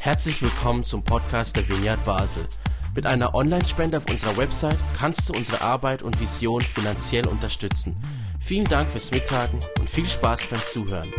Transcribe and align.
Herzlich 0.00 0.40
willkommen 0.42 0.84
zum 0.84 1.02
Podcast 1.02 1.56
der 1.56 1.68
Vineyard 1.68 2.04
Basel. 2.04 2.46
Mit 2.94 3.06
einer 3.06 3.34
Online-Spende 3.34 3.98
auf 3.98 4.10
unserer 4.10 4.36
Website 4.36 4.78
kannst 4.98 5.28
du 5.28 5.32
unsere 5.32 5.60
Arbeit 5.60 6.02
und 6.02 6.20
Vision 6.20 6.62
finanziell 6.62 7.26
unterstützen. 7.26 7.96
Vielen 8.40 8.66
Dank 8.66 8.90
fürs 8.90 9.10
Mittagen 9.10 9.60
und 9.78 9.90
viel 9.90 10.08
Spaß 10.08 10.46
beim 10.46 10.64
Zuhören. 10.64 11.12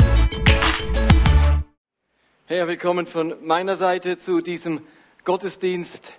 Hey, 2.45 2.67
willkommen 2.67 3.05
von 3.05 3.33
meiner 3.43 3.75
Seite 3.75 4.17
zu 4.17 4.41
diesem 4.41 4.81
Gottesdienst. 5.23 6.13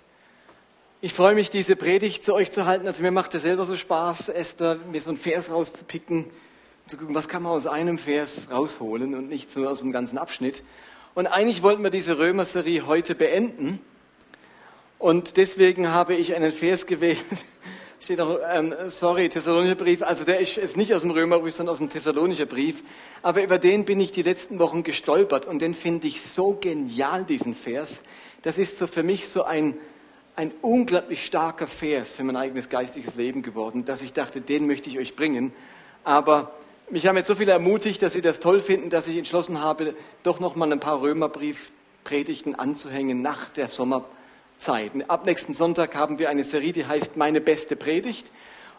Ich 1.01 1.13
freue 1.13 1.35
mich, 1.35 1.49
diese 1.49 1.75
Predigt 1.75 2.23
zu 2.23 2.33
euch 2.33 2.51
zu 2.51 2.65
halten. 2.65 2.85
Also 2.85 3.01
mir 3.01 3.11
macht 3.11 3.33
es 3.33 3.41
selber 3.41 3.65
so 3.65 3.75
Spaß, 3.75 4.29
Esther, 4.29 4.75
mir 4.91 5.01
so 5.01 5.09
einen 5.09 5.19
Vers 5.19 5.51
rauszupicken 5.51 6.25
zu 6.89 6.97
gucken, 6.97 7.15
was 7.15 7.27
kann 7.27 7.43
man 7.43 7.51
aus 7.51 7.67
einem 7.67 7.97
Vers 7.97 8.47
rausholen 8.51 9.13
und 9.13 9.29
nicht 9.29 9.51
so 9.51 9.67
aus 9.67 9.79
dem 9.79 9.91
ganzen 9.91 10.17
Abschnitt. 10.17 10.63
Und 11.19 11.27
eigentlich 11.27 11.63
wollten 11.63 11.83
wir 11.83 11.89
diese 11.89 12.17
Römer-Serie 12.17 12.87
heute 12.87 13.13
beenden. 13.13 13.81
Und 14.99 15.35
deswegen 15.35 15.91
habe 15.91 16.15
ich 16.15 16.33
einen 16.33 16.53
Vers 16.53 16.85
gewählt. 16.85 17.19
Steht 17.99 18.21
auch, 18.21 18.39
ähm, 18.49 18.73
sorry, 18.87 19.27
Thessalonischer 19.27 19.75
Brief. 19.75 20.01
Also 20.01 20.23
der 20.23 20.39
ist 20.39 20.55
jetzt 20.55 20.77
nicht 20.77 20.93
aus 20.93 21.01
dem 21.01 21.11
Römerbrief, 21.11 21.53
sondern 21.53 21.73
aus 21.73 21.79
dem 21.79 21.89
Thessalonischer 21.89 22.45
Brief. 22.45 22.83
Aber 23.21 23.43
über 23.43 23.59
den 23.59 23.83
bin 23.83 23.99
ich 23.99 24.13
die 24.13 24.21
letzten 24.21 24.59
Wochen 24.59 24.83
gestolpert 24.83 25.45
und 25.45 25.59
den 25.59 25.73
finde 25.73 26.07
ich 26.07 26.21
so 26.21 26.53
genial, 26.53 27.25
diesen 27.25 27.53
Vers. 27.53 28.01
Das 28.43 28.57
ist 28.57 28.77
so 28.77 28.87
für 28.87 29.03
mich 29.03 29.27
so 29.27 29.43
ein, 29.43 29.73
ein 30.37 30.53
unglaublich 30.61 31.25
starker 31.25 31.67
Vers 31.67 32.13
für 32.13 32.23
mein 32.23 32.37
eigenes 32.37 32.69
geistiges 32.69 33.15
Leben 33.15 33.41
geworden, 33.41 33.83
dass 33.83 34.01
ich 34.01 34.13
dachte, 34.13 34.39
den 34.39 34.67
möchte 34.67 34.89
ich 34.89 34.97
euch 34.97 35.17
bringen. 35.17 35.51
Aber 36.05 36.53
mich 36.91 37.07
haben 37.07 37.17
jetzt 37.17 37.27
so 37.27 37.35
viele 37.35 37.51
ermutigt, 37.51 38.01
dass 38.01 38.13
sie 38.13 38.21
das 38.21 38.39
toll 38.39 38.61
finden, 38.61 38.89
dass 38.89 39.07
ich 39.07 39.17
entschlossen 39.17 39.61
habe, 39.61 39.95
doch 40.23 40.39
noch 40.39 40.55
mal 40.55 40.71
ein 40.71 40.79
paar 40.79 41.01
Römerbriefpredigten 41.01 42.55
anzuhängen 42.55 43.21
nach 43.21 43.49
der 43.49 43.67
Sommerzeit. 43.67 44.91
Ab 45.07 45.25
nächsten 45.25 45.53
Sonntag 45.53 45.95
haben 45.95 46.19
wir 46.19 46.29
eine 46.29 46.43
Serie, 46.43 46.73
die 46.73 46.85
heißt 46.85 47.17
Meine 47.17 47.41
beste 47.41 47.75
Predigt. 47.75 48.31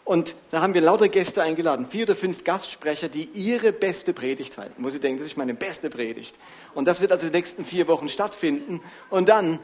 Und 0.03 0.35
da 0.49 0.61
haben 0.61 0.73
wir 0.73 0.81
lauter 0.81 1.09
Gäste 1.09 1.43
eingeladen, 1.43 1.87
vier 1.87 2.03
oder 2.03 2.15
fünf 2.15 2.43
Gastsprecher, 2.43 3.07
die 3.07 3.29
ihre 3.33 3.71
beste 3.71 4.13
Predigt 4.13 4.57
halten, 4.57 4.83
wo 4.83 4.89
sie 4.89 4.99
denken, 4.99 5.19
das 5.19 5.27
ist 5.27 5.37
meine 5.37 5.53
beste 5.53 5.89
Predigt. 5.89 6.37
Und 6.73 6.87
das 6.87 7.01
wird 7.01 7.11
also 7.11 7.27
die 7.27 7.33
nächsten 7.33 7.63
vier 7.63 7.87
Wochen 7.87 8.09
stattfinden. 8.09 8.81
Und 9.09 9.29
dann 9.29 9.59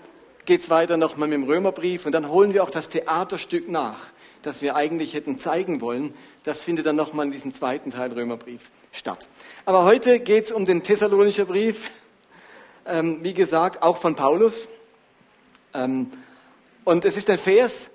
geht 0.45 0.61
es 0.61 0.69
weiter 0.69 0.95
nochmal 0.95 1.27
mit 1.27 1.39
dem 1.39 1.43
Römerbrief 1.43 2.05
und 2.05 2.11
dann 2.11 2.29
holen 2.29 2.53
wir 2.53 2.63
auch 2.63 2.69
das 2.69 2.87
Theaterstück 2.87 3.67
nach 3.67 4.11
das 4.47 4.61
wir 4.61 4.75
eigentlich 4.75 5.13
hätten 5.13 5.37
zeigen 5.37 5.81
wollen, 5.81 6.13
das 6.43 6.61
findet 6.61 6.85
dann 6.85 6.95
nochmal 6.95 7.25
in 7.25 7.31
diesem 7.31 7.51
zweiten 7.51 7.91
Teil 7.91 8.11
Römerbrief 8.13 8.71
statt. 8.91 9.27
Aber 9.65 9.83
heute 9.83 10.19
geht 10.19 10.45
es 10.45 10.51
um 10.51 10.65
den 10.65 10.83
Thessalonischer 10.83 11.45
Brief, 11.45 11.89
ähm, 12.85 13.19
wie 13.23 13.33
gesagt, 13.33 13.83
auch 13.83 13.97
von 13.97 14.15
Paulus. 14.15 14.69
Ähm, 15.73 16.09
und 16.85 17.03
es 17.03 17.17
ist 17.17 17.29
ein 17.29 17.37
Vers, 17.37 17.89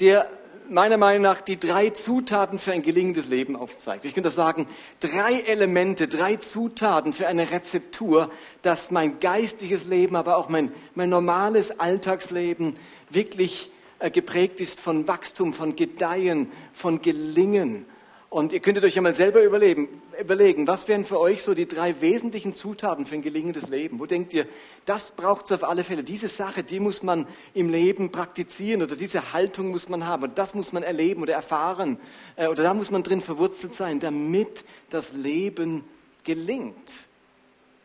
der 0.00 0.28
meiner 0.70 0.96
Meinung 0.96 1.22
nach 1.22 1.42
die 1.42 1.60
drei 1.60 1.90
Zutaten 1.90 2.58
für 2.58 2.72
ein 2.72 2.82
gelingendes 2.82 3.28
Leben 3.28 3.56
aufzeigt. 3.56 4.04
Ich 4.04 4.14
könnte 4.14 4.30
sagen, 4.30 4.66
drei 5.00 5.40
Elemente, 5.40 6.08
drei 6.08 6.36
Zutaten 6.36 7.12
für 7.12 7.26
eine 7.26 7.50
Rezeptur, 7.50 8.30
dass 8.62 8.90
mein 8.90 9.20
geistliches 9.20 9.84
Leben, 9.84 10.16
aber 10.16 10.36
auch 10.36 10.48
mein, 10.48 10.72
mein 10.94 11.10
normales 11.10 11.80
Alltagsleben 11.80 12.76
wirklich 13.10 13.70
geprägt 14.12 14.60
ist 14.60 14.80
von 14.80 15.08
Wachstum, 15.08 15.52
von 15.52 15.76
Gedeihen, 15.76 16.50
von 16.72 17.02
Gelingen. 17.02 17.86
Und 18.30 18.52
ihr 18.52 18.60
könntet 18.60 18.84
euch 18.84 18.94
ja 18.94 19.00
mal 19.00 19.14
selber 19.14 19.42
überlegen, 19.42 19.88
überlegen, 20.20 20.66
was 20.66 20.86
wären 20.86 21.06
für 21.06 21.18
euch 21.18 21.42
so 21.42 21.54
die 21.54 21.66
drei 21.66 22.02
wesentlichen 22.02 22.52
Zutaten 22.52 23.06
für 23.06 23.14
ein 23.14 23.22
gelingendes 23.22 23.68
Leben? 23.68 23.98
Wo 23.98 24.04
denkt 24.04 24.34
ihr, 24.34 24.46
das 24.84 25.10
braucht 25.10 25.46
es 25.46 25.52
auf 25.52 25.64
alle 25.64 25.82
Fälle? 25.82 26.04
Diese 26.04 26.28
Sache, 26.28 26.62
die 26.62 26.78
muss 26.78 27.02
man 27.02 27.26
im 27.54 27.70
Leben 27.70 28.12
praktizieren 28.12 28.82
oder 28.82 28.96
diese 28.96 29.32
Haltung 29.32 29.70
muss 29.70 29.88
man 29.88 30.06
haben 30.06 30.24
oder 30.24 30.32
das 30.32 30.54
muss 30.54 30.72
man 30.72 30.82
erleben 30.82 31.22
oder 31.22 31.32
erfahren 31.32 31.98
äh, 32.36 32.48
oder 32.48 32.64
da 32.64 32.74
muss 32.74 32.90
man 32.90 33.02
drin 33.02 33.22
verwurzelt 33.22 33.74
sein, 33.74 33.98
damit 33.98 34.62
das 34.90 35.14
Leben 35.14 35.84
gelingt. 36.24 36.92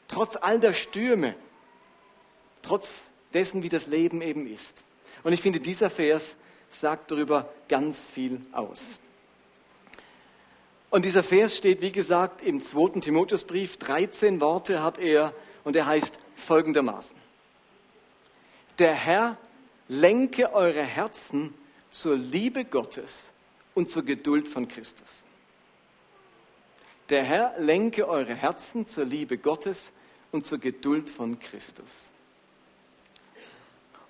Trotz 0.10 0.36
all 0.36 0.60
der 0.60 0.74
Stürme, 0.74 1.36
trotz 2.64 2.90
dessen, 3.34 3.64
wie 3.64 3.70
das 3.70 3.88
Leben 3.88 4.22
eben 4.22 4.46
ist. 4.46 4.84
Und 5.24 5.34
ich 5.34 5.42
finde, 5.42 5.60
dieser 5.60 5.90
Vers 5.90 6.36
sagt 6.70 7.12
darüber 7.12 7.50
ganz 7.68 8.00
viel 8.00 8.42
aus. 8.52 9.00
Und 10.90 11.06
dieser 11.06 11.24
Vers 11.24 11.58
steht, 11.58 11.82
wie 11.82 11.92
gesagt, 11.92 12.42
im 12.42 12.62
2. 12.62 13.00
Timotheusbrief. 13.00 13.78
13 13.78 14.42
Worte 14.42 14.84
hat 14.84 15.00
er 15.00 15.34
und 15.64 15.76
er 15.76 15.88
heißt 15.88 16.20
folgendermaßen. 16.36 17.18
Der 18.80 18.94
Herr 18.94 19.38
lenke 19.88 20.54
eure 20.54 20.84
Herzen 20.84 21.54
zur 21.90 22.16
Liebe 22.16 22.66
Gottes 22.66 23.32
und 23.74 23.90
zur 23.90 24.04
Geduld 24.04 24.48
von 24.48 24.68
Christus. 24.68 25.24
Der 27.10 27.24
Herr 27.24 27.54
lenke 27.60 28.08
eure 28.08 28.34
Herzen 28.34 28.88
zur 28.88 29.06
Liebe 29.06 29.38
Gottes 29.38 29.92
und 30.32 30.46
zur 30.46 30.60
Geduld 30.60 31.10
von 31.10 31.40
Christus. 31.40 32.10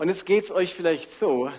Und 0.03 0.09
jetzt 0.09 0.25
geht 0.25 0.43
es 0.43 0.51
euch 0.51 0.73
vielleicht 0.73 1.13
so, 1.13 1.49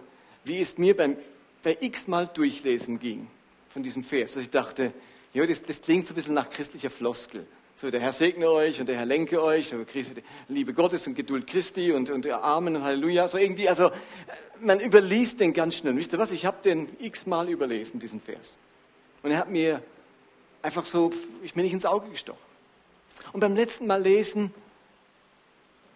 wie 0.45 0.61
es 0.61 0.77
mir 0.77 0.95
beim, 0.95 1.17
bei 1.63 1.79
x-mal 1.81 2.27
Durchlesen 2.27 2.99
ging 2.99 3.27
von 3.71 3.83
diesem 3.83 4.05
Vers, 4.05 4.35
dass 4.35 4.43
ich 4.43 4.51
dachte, 4.51 4.93
ja, 5.33 5.47
das, 5.47 5.63
das 5.63 5.81
klingt 5.81 6.07
so 6.07 6.13
ein 6.13 6.17
bisschen 6.17 6.35
nach 6.35 6.51
christlicher 6.51 6.91
Floskel. 6.91 7.47
So, 7.75 7.91
der 7.91 8.03
Herr 8.03 8.13
segne 8.13 8.51
euch 8.51 8.79
und 8.81 8.87
der 8.91 8.99
Herr 8.99 9.07
lenke 9.07 9.43
euch, 9.43 9.73
Liebe 10.49 10.75
Gottes 10.75 11.07
und 11.07 11.15
Geduld 11.15 11.47
Christi 11.47 11.93
und, 11.93 12.11
und 12.11 12.29
Amen 12.29 12.77
und 12.77 12.83
Halleluja. 12.83 13.29
So 13.29 13.39
irgendwie, 13.39 13.67
also 13.67 13.91
man 14.61 14.79
überliest 14.79 15.41
den 15.41 15.55
ganz 15.55 15.77
schnell. 15.77 15.97
Wisst 15.97 16.13
ihr 16.13 16.19
was? 16.19 16.31
Ich 16.31 16.45
habe 16.45 16.59
den 16.63 16.87
x-mal 17.01 17.49
überlesen, 17.49 17.99
diesen 17.99 18.21
Vers. 18.21 18.59
Und 19.23 19.31
er 19.31 19.39
hat 19.39 19.49
mir 19.49 19.83
einfach 20.61 20.85
so, 20.85 21.15
ich 21.43 21.55
bin 21.55 21.63
nicht 21.63 21.73
ins 21.73 21.87
Auge 21.87 22.11
gestochen. 22.11 22.45
Und 23.33 23.41
beim 23.41 23.57
letzten 23.57 23.87
Mal 23.87 24.03
lesen 24.03 24.53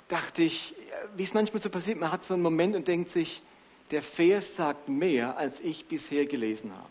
dachte 0.09 0.41
ich, 0.41 0.75
wie 1.19 1.25
es 1.25 1.35
manchmal 1.35 1.61
so 1.61 1.69
passiert, 1.69 1.99
man 1.99 2.13
hat 2.13 2.23
so 2.23 2.35
einen 2.35 2.43
Moment 2.43 2.77
und 2.77 2.87
denkt 2.87 3.11
sich, 3.11 3.43
der 3.91 4.03
Vers 4.03 4.55
sagt 4.55 4.89
mehr, 4.89 5.37
als 5.37 5.61
ich 5.61 5.87
bisher 5.87 6.27
gelesen 6.27 6.73
habe. 6.73 6.89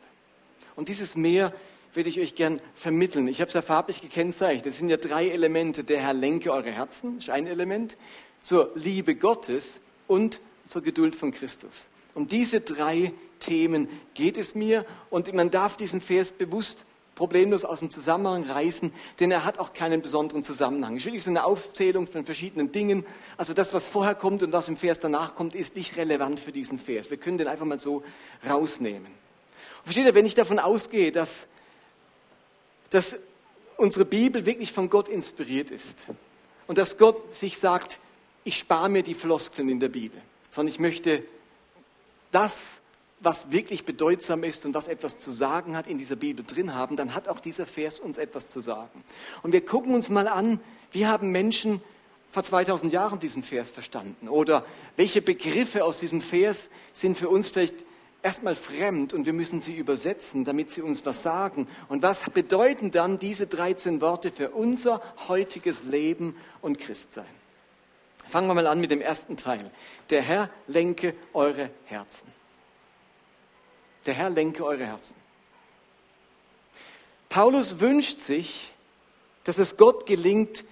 Und 0.76 0.90
dieses 0.90 1.16
mehr 1.16 1.54
würde 1.94 2.10
ich 2.10 2.20
euch 2.20 2.36
gern 2.36 2.60
vermitteln. 2.76 3.28
Ich 3.28 3.40
habe 3.40 3.48
es 3.48 3.54
ja 3.54 3.62
farblich 3.62 4.02
gekennzeichnet. 4.02 4.66
Es 4.66 4.78
sind 4.78 4.90
ja 4.90 4.98
drei 4.98 5.30
Elemente. 5.30 5.84
Der 5.84 6.02
Herr 6.02 6.14
lenke 6.14 6.52
eure 6.52 6.72
Herzen, 6.72 7.20
ist 7.20 7.30
ein 7.30 7.48
Element, 7.48 7.96
zur 8.42 8.72
Liebe 8.76 9.16
Gottes 9.16 9.80
und 10.08 10.42
zur 10.66 10.84
Geduld 10.84 11.16
von 11.16 11.32
Christus. 11.32 11.88
Um 12.14 12.28
diese 12.28 12.62
drei 12.62 13.14
Themen 13.40 13.88
geht 14.14 14.38
es 14.38 14.56
mir 14.56 14.86
und 15.10 15.34
man 15.34 15.52
darf 15.52 15.78
diesen 15.78 16.02
Vers 16.02 16.32
bewusst 16.32 16.86
problemlos 17.18 17.66
aus 17.66 17.80
dem 17.80 17.90
Zusammenhang 17.90 18.50
reißen, 18.50 18.94
denn 19.20 19.32
er 19.32 19.44
hat 19.44 19.58
auch 19.58 19.74
keinen 19.74 20.02
besonderen 20.02 20.44
Zusammenhang. 20.44 20.94
Es 20.94 21.02
ist 21.02 21.06
wirklich 21.08 21.24
so 21.24 21.32
eine 21.32 21.44
Aufzählung 21.44 22.08
von 22.08 22.24
verschiedenen 22.24 22.72
Dingen. 22.72 23.06
Also 23.38 23.54
das, 23.54 23.74
was 23.74 23.88
vorher 23.88 24.16
kommt 24.16 24.44
und 24.44 24.54
was 24.54 24.68
im 24.68 24.78
Vers 24.78 25.00
danach 25.00 25.36
kommt, 25.36 25.56
ist 25.56 25.76
nicht 25.76 25.98
relevant 25.98 26.40
für 26.40 26.52
diesen 26.52 26.78
Vers. 26.78 27.10
Wir 27.10 27.18
können 27.18 27.40
den 27.40 27.48
einfach 27.48 27.66
mal 27.66 27.80
so 27.80 28.04
rausnehmen. 28.48 29.08
Und 29.08 29.84
versteht 29.84 30.06
ihr, 30.06 30.16
wenn 30.16 30.28
ich 30.28 30.36
davon 30.36 30.60
ausgehe, 30.60 31.12
dass, 31.12 31.48
dass 32.92 33.16
unsere 33.78 34.06
Bibel 34.06 34.46
wirklich 34.46 34.72
von 34.72 34.90
Gott 34.90 35.10
inspiriert 35.10 35.72
ist 35.72 36.04
und 36.68 36.78
dass 36.78 36.98
Gott 36.98 37.36
sich 37.36 37.58
sagt, 37.58 38.00
ich 38.44 38.58
spare 38.60 38.90
mir 38.90 39.02
die 39.02 39.16
Floskeln 39.16 39.70
in 39.70 39.80
der 39.80 39.90
Bibel, 39.90 40.22
sondern 40.52 40.72
ich 40.72 40.80
möchte 40.80 41.24
das 42.32 42.80
was 43.20 43.52
wirklich 43.52 43.86
bedeutsam 43.86 44.44
ist 44.44 44.66
und 44.66 44.74
was 44.74 44.88
etwas 44.88 45.20
zu 45.20 45.32
sagen 45.32 45.76
hat, 45.76 45.88
in 45.88 45.98
dieser 45.98 46.16
Bibel 46.16 46.46
drin 46.46 46.76
haben, 46.76 46.96
dann 46.96 47.16
hat 47.16 47.28
auch 47.28 47.40
dieser 47.40 47.66
Vers 47.66 48.00
uns 48.00 48.18
etwas 48.18 48.48
zu 48.50 48.60
sagen. 48.60 49.04
Und 49.44 49.54
wir 49.54 49.66
gucken 49.66 49.94
uns 49.94 50.10
mal 50.10 50.28
an, 50.28 50.60
wie 50.92 51.08
haben 51.08 51.32
Menschen 51.32 51.82
vor 52.32 52.44
2000 52.44 52.94
Jahren 52.94 53.20
diesen 53.20 53.44
Vers 53.44 53.72
verstanden? 53.72 54.28
Oder 54.28 54.66
welche 54.96 55.22
Begriffe 55.22 55.84
aus 55.84 56.00
diesem 56.00 56.22
Vers 56.22 56.70
sind 56.94 57.18
für 57.18 57.30
uns 57.30 57.50
vielleicht 57.50 57.74
erstmal 58.22 58.56
fremd 58.56 59.14
und 59.14 59.26
wir 59.26 59.34
müssen 59.34 59.62
sie 59.62 59.76
übersetzen, 59.76 60.44
damit 60.44 60.72
sie 60.72 60.82
uns 60.82 61.06
was 61.06 61.24
sagen? 61.24 61.68
Und 61.90 62.04
was 62.04 62.22
bedeuten 62.30 62.92
dann 62.92 63.18
diese 63.18 63.48
13 63.48 64.02
Worte 64.02 64.32
für 64.32 64.52
unser 64.52 65.02
heutiges 65.28 65.84
Leben 65.84 66.36
und 66.62 66.80
Christsein? 66.80 67.26
Fangen 68.28 68.48
wir 68.48 68.54
mal 68.54 68.68
an 68.68 68.82
mit 68.82 68.92
dem 68.92 69.02
ersten 69.02 69.38
Teil. 69.38 69.72
Der 70.10 70.22
Herr 70.22 70.50
lenke 70.68 71.16
eure 71.34 71.72
Herzen. 71.86 72.37
Der 74.08 74.14
Herr 74.14 74.30
lenke 74.30 74.66
eure 74.66 74.86
Herzen. 74.86 75.16
Paulus 77.30 77.82
wünscht 77.82 78.20
sich, 78.20 78.74
dass 79.44 79.58
es 79.58 79.78
Gott 79.78 80.06
gelingt, 80.06 80.64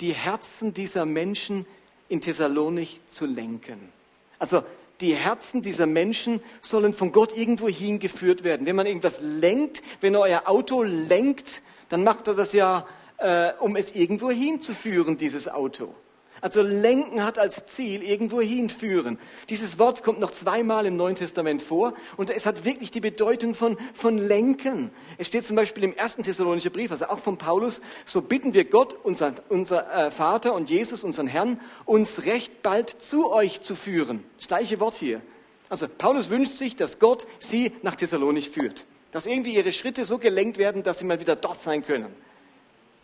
die 0.00 0.14
Herzen 0.14 0.72
dieser 0.72 1.04
Menschen 1.04 1.66
in 2.08 2.20
Thessalonich 2.20 3.00
zu 3.08 3.26
lenken. 3.26 3.92
Also 4.38 4.62
die 5.00 5.14
Herzen 5.14 5.60
dieser 5.60 5.86
Menschen 5.86 6.40
sollen 6.62 6.94
von 6.94 7.10
Gott 7.10 7.36
irgendwo 7.36 7.68
hingeführt 7.68 8.44
werden. 8.44 8.64
Wenn 8.64 8.76
man 8.76 8.86
irgendwas 8.86 9.20
lenkt, 9.20 9.82
wenn 10.00 10.14
euer 10.14 10.48
Auto 10.48 10.82
lenkt, 10.82 11.62
dann 11.88 12.04
macht 12.04 12.28
er 12.28 12.34
das 12.34 12.52
ja, 12.52 12.86
äh, 13.18 13.52
um 13.58 13.74
es 13.74 13.94
irgendwo 13.94 14.30
hinzuführen, 14.30 15.16
dieses 15.16 15.48
Auto. 15.48 15.92
Also 16.40 16.62
lenken 16.62 17.24
hat 17.24 17.38
als 17.38 17.64
Ziel 17.66 18.02
irgendwo 18.02 18.40
hinführen. 18.40 19.18
Dieses 19.48 19.78
Wort 19.78 20.02
kommt 20.02 20.20
noch 20.20 20.32
zweimal 20.32 20.84
im 20.84 20.96
Neuen 20.96 21.16
Testament 21.16 21.62
vor 21.62 21.94
und 22.16 22.28
es 22.28 22.44
hat 22.44 22.64
wirklich 22.64 22.90
die 22.90 23.00
Bedeutung 23.00 23.54
von, 23.54 23.78
von 23.94 24.18
lenken. 24.18 24.90
Es 25.16 25.28
steht 25.28 25.46
zum 25.46 25.56
Beispiel 25.56 25.84
im 25.84 25.94
ersten 25.94 26.22
Thessalonicher 26.22 26.70
Brief, 26.70 26.90
also 26.90 27.06
auch 27.06 27.20
von 27.20 27.38
Paulus, 27.38 27.80
so 28.04 28.20
bitten 28.20 28.52
wir 28.52 28.64
Gott, 28.64 28.96
unser, 29.04 29.32
unser 29.48 29.90
äh, 29.92 30.10
Vater 30.10 30.54
und 30.54 30.70
Jesus, 30.70 31.04
unseren 31.04 31.28
Herrn, 31.28 31.60
uns 31.84 32.24
recht 32.24 32.62
bald 32.62 32.90
zu 32.90 33.32
euch 33.32 33.62
zu 33.62 33.74
führen. 33.74 34.24
Das 34.36 34.48
gleiche 34.48 34.80
Wort 34.80 34.94
hier. 34.94 35.22
Also 35.68 35.86
Paulus 35.88 36.30
wünscht 36.30 36.58
sich, 36.58 36.76
dass 36.76 36.98
Gott 36.98 37.26
sie 37.38 37.72
nach 37.82 37.96
Thessalonich 37.96 38.50
führt. 38.50 38.84
Dass 39.12 39.26
irgendwie 39.26 39.54
ihre 39.54 39.72
Schritte 39.72 40.04
so 40.04 40.18
gelenkt 40.18 40.58
werden, 40.58 40.82
dass 40.82 40.98
sie 40.98 41.04
mal 41.04 41.20
wieder 41.20 41.36
dort 41.36 41.58
sein 41.58 41.82
können. 41.82 42.14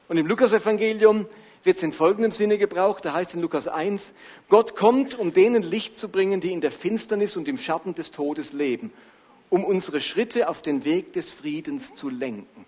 Und 0.08 0.18
im 0.18 0.26
Lukasevangelium 0.26 1.26
wird 1.64 1.76
es 1.76 1.82
in 1.82 1.92
folgendem 1.92 2.32
Sinne 2.32 2.58
gebraucht. 2.58 3.04
Da 3.04 3.12
heißt 3.12 3.34
in 3.34 3.40
Lukas 3.40 3.68
1, 3.68 4.12
Gott 4.48 4.74
kommt, 4.74 5.18
um 5.18 5.32
denen 5.32 5.62
Licht 5.62 5.96
zu 5.96 6.08
bringen, 6.08 6.40
die 6.40 6.52
in 6.52 6.60
der 6.60 6.72
Finsternis 6.72 7.36
und 7.36 7.48
im 7.48 7.58
Schatten 7.58 7.94
des 7.94 8.10
Todes 8.10 8.52
leben, 8.52 8.92
um 9.48 9.64
unsere 9.64 10.00
Schritte 10.00 10.48
auf 10.48 10.62
den 10.62 10.84
Weg 10.84 11.12
des 11.12 11.30
Friedens 11.30 11.94
zu 11.94 12.08
lenken. 12.08 12.64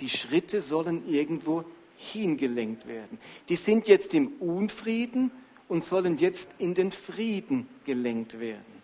Die 0.00 0.08
Schritte 0.08 0.60
sollen 0.60 1.08
irgendwo 1.08 1.64
hingelenkt 1.96 2.88
werden. 2.88 3.18
Die 3.48 3.56
sind 3.56 3.86
jetzt 3.86 4.14
im 4.14 4.28
Unfrieden 4.40 5.30
und 5.68 5.84
sollen 5.84 6.18
jetzt 6.18 6.48
in 6.58 6.74
den 6.74 6.90
Frieden 6.90 7.68
gelenkt 7.84 8.40
werden. 8.40 8.82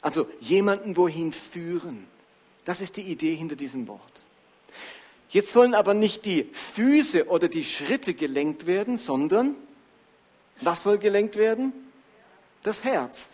Also 0.00 0.26
jemanden 0.40 0.96
wohin 0.96 1.32
führen. 1.32 2.06
Das 2.64 2.80
ist 2.80 2.96
die 2.96 3.02
Idee 3.02 3.36
hinter 3.36 3.54
diesem 3.54 3.86
Wort. 3.86 4.24
Jetzt 5.32 5.52
sollen 5.52 5.74
aber 5.74 5.94
nicht 5.94 6.26
die 6.26 6.44
Füße 6.74 7.26
oder 7.28 7.48
die 7.48 7.64
Schritte 7.64 8.12
gelenkt 8.12 8.66
werden, 8.66 8.98
sondern 8.98 9.56
was 10.60 10.82
soll 10.82 10.98
gelenkt 10.98 11.36
werden? 11.36 11.72
Das 12.62 12.84
Herz. 12.84 13.24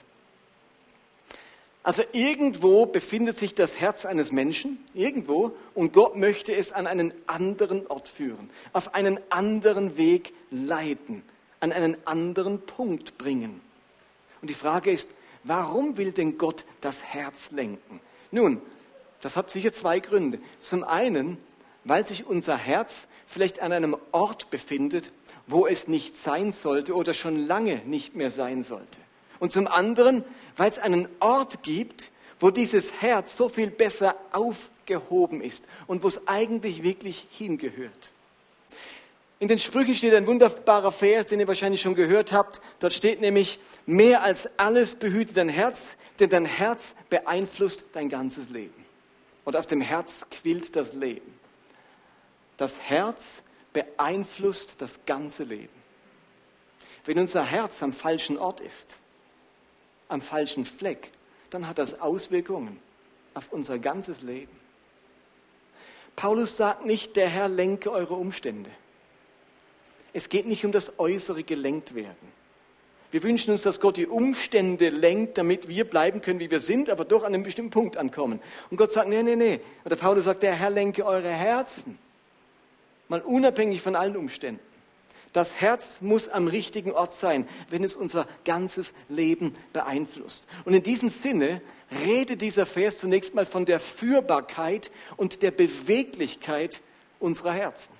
Also 1.82 2.04
irgendwo 2.12 2.86
befindet 2.86 3.36
sich 3.36 3.56
das 3.56 3.80
Herz 3.80 4.06
eines 4.06 4.30
Menschen, 4.30 4.78
irgendwo, 4.94 5.56
und 5.74 5.92
Gott 5.92 6.16
möchte 6.16 6.54
es 6.54 6.70
an 6.70 6.86
einen 6.86 7.12
anderen 7.26 7.86
Ort 7.88 8.08
führen, 8.08 8.48
auf 8.72 8.94
einen 8.94 9.18
anderen 9.30 9.96
Weg 9.96 10.32
leiten, 10.52 11.24
an 11.58 11.72
einen 11.72 11.96
anderen 12.06 12.60
Punkt 12.60 13.18
bringen. 13.18 13.60
Und 14.40 14.50
die 14.50 14.54
Frage 14.54 14.92
ist, 14.92 15.14
warum 15.42 15.96
will 15.96 16.12
denn 16.12 16.38
Gott 16.38 16.64
das 16.80 17.02
Herz 17.02 17.50
lenken? 17.50 18.00
Nun, 18.30 18.62
das 19.20 19.36
hat 19.36 19.50
sicher 19.50 19.72
zwei 19.72 19.98
Gründe. 19.98 20.38
Zum 20.60 20.84
einen, 20.84 21.38
weil 21.88 22.06
sich 22.06 22.26
unser 22.26 22.56
Herz 22.56 23.08
vielleicht 23.26 23.60
an 23.60 23.72
einem 23.72 23.96
Ort 24.12 24.50
befindet, 24.50 25.10
wo 25.46 25.66
es 25.66 25.88
nicht 25.88 26.16
sein 26.16 26.52
sollte 26.52 26.94
oder 26.94 27.14
schon 27.14 27.46
lange 27.46 27.76
nicht 27.86 28.14
mehr 28.14 28.30
sein 28.30 28.62
sollte. 28.62 28.98
Und 29.40 29.52
zum 29.52 29.66
anderen, 29.66 30.24
weil 30.56 30.70
es 30.70 30.78
einen 30.78 31.08
Ort 31.20 31.62
gibt, 31.62 32.10
wo 32.40 32.50
dieses 32.50 33.00
Herz 33.00 33.36
so 33.36 33.48
viel 33.48 33.70
besser 33.70 34.14
aufgehoben 34.32 35.40
ist 35.40 35.64
und 35.86 36.02
wo 36.02 36.08
es 36.08 36.28
eigentlich 36.28 36.82
wirklich 36.82 37.26
hingehört. 37.30 38.12
In 39.40 39.48
den 39.48 39.58
Sprüchen 39.58 39.94
steht 39.94 40.14
ein 40.14 40.26
wunderbarer 40.26 40.90
Vers, 40.90 41.26
den 41.26 41.38
ihr 41.38 41.46
wahrscheinlich 41.46 41.80
schon 41.80 41.94
gehört 41.94 42.32
habt. 42.32 42.60
Dort 42.80 42.92
steht 42.92 43.20
nämlich, 43.20 43.60
mehr 43.86 44.22
als 44.22 44.48
alles 44.56 44.96
behüte 44.96 45.32
dein 45.32 45.48
Herz, 45.48 45.94
denn 46.18 46.28
dein 46.28 46.44
Herz 46.44 46.94
beeinflusst 47.08 47.84
dein 47.92 48.08
ganzes 48.08 48.50
Leben. 48.50 48.84
Und 49.44 49.56
aus 49.56 49.68
dem 49.68 49.80
Herz 49.80 50.26
quillt 50.30 50.74
das 50.74 50.92
Leben. 50.92 51.37
Das 52.58 52.80
Herz 52.80 53.42
beeinflusst 53.72 54.74
das 54.78 54.98
ganze 55.06 55.44
Leben. 55.44 55.72
Wenn 57.06 57.18
unser 57.18 57.44
Herz 57.44 57.82
am 57.82 57.94
falschen 57.94 58.36
Ort 58.36 58.60
ist, 58.60 58.98
am 60.08 60.20
falschen 60.20 60.66
Fleck, 60.66 61.10
dann 61.50 61.66
hat 61.66 61.78
das 61.78 62.02
Auswirkungen 62.02 62.80
auf 63.32 63.52
unser 63.52 63.78
ganzes 63.78 64.20
Leben. 64.20 64.54
Paulus 66.16 66.56
sagt 66.56 66.84
nicht, 66.84 67.16
der 67.16 67.28
Herr 67.28 67.48
lenke 67.48 67.92
eure 67.92 68.14
Umstände. 68.14 68.70
Es 70.12 70.28
geht 70.28 70.46
nicht 70.46 70.64
um 70.64 70.72
das 70.72 70.98
äußere 70.98 71.44
gelenkt 71.44 71.94
werden. 71.94 72.38
Wir 73.12 73.22
wünschen 73.22 73.52
uns, 73.52 73.62
dass 73.62 73.80
Gott 73.80 73.96
die 73.96 74.08
Umstände 74.08 74.90
lenkt, 74.90 75.38
damit 75.38 75.68
wir 75.68 75.88
bleiben 75.88 76.20
können, 76.20 76.40
wie 76.40 76.50
wir 76.50 76.60
sind, 76.60 76.90
aber 76.90 77.04
doch 77.04 77.22
an 77.22 77.32
einem 77.32 77.44
bestimmten 77.44 77.70
Punkt 77.70 77.96
ankommen. 77.96 78.40
Und 78.70 78.76
Gott 78.76 78.92
sagt, 78.92 79.08
nee, 79.08 79.22
nee, 79.22 79.36
nee. 79.36 79.60
Oder 79.84 79.96
Paulus 79.96 80.24
sagt, 80.24 80.42
der 80.42 80.54
Herr 80.54 80.70
lenke 80.70 81.06
eure 81.06 81.30
Herzen 81.30 81.98
mal 83.08 83.20
unabhängig 83.20 83.82
von 83.82 83.96
allen 83.96 84.16
Umständen. 84.16 84.60
Das 85.32 85.60
Herz 85.60 86.00
muss 86.00 86.28
am 86.28 86.48
richtigen 86.48 86.92
Ort 86.92 87.14
sein, 87.14 87.46
wenn 87.68 87.84
es 87.84 87.94
unser 87.94 88.26
ganzes 88.44 88.92
Leben 89.08 89.54
beeinflusst. 89.72 90.46
Und 90.64 90.74
in 90.74 90.82
diesem 90.82 91.10
Sinne 91.10 91.60
redet 92.04 92.40
dieser 92.42 92.66
Vers 92.66 92.98
zunächst 92.98 93.34
mal 93.34 93.46
von 93.46 93.64
der 93.64 93.80
Führbarkeit 93.80 94.90
und 95.16 95.42
der 95.42 95.50
Beweglichkeit 95.50 96.80
unserer 97.20 97.52
Herzen. 97.52 97.92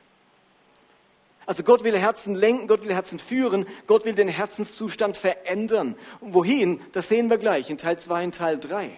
Also 1.47 1.63
Gott 1.63 1.83
will 1.83 1.99
Herzen 1.99 2.35
lenken, 2.35 2.67
Gott 2.67 2.83
will 2.83 2.95
Herzen 2.95 3.19
führen, 3.19 3.67
Gott 3.87 4.05
will 4.05 4.15
den 4.15 4.29
Herzenszustand 4.29 5.17
verändern. 5.17 5.97
Und 6.21 6.35
wohin, 6.35 6.81
das 6.93 7.09
sehen 7.09 7.31
wir 7.31 7.39
gleich 7.39 7.71
in 7.71 7.79
Teil 7.79 7.99
2 7.99 8.25
und 8.25 8.35
Teil 8.35 8.59
3. 8.59 8.91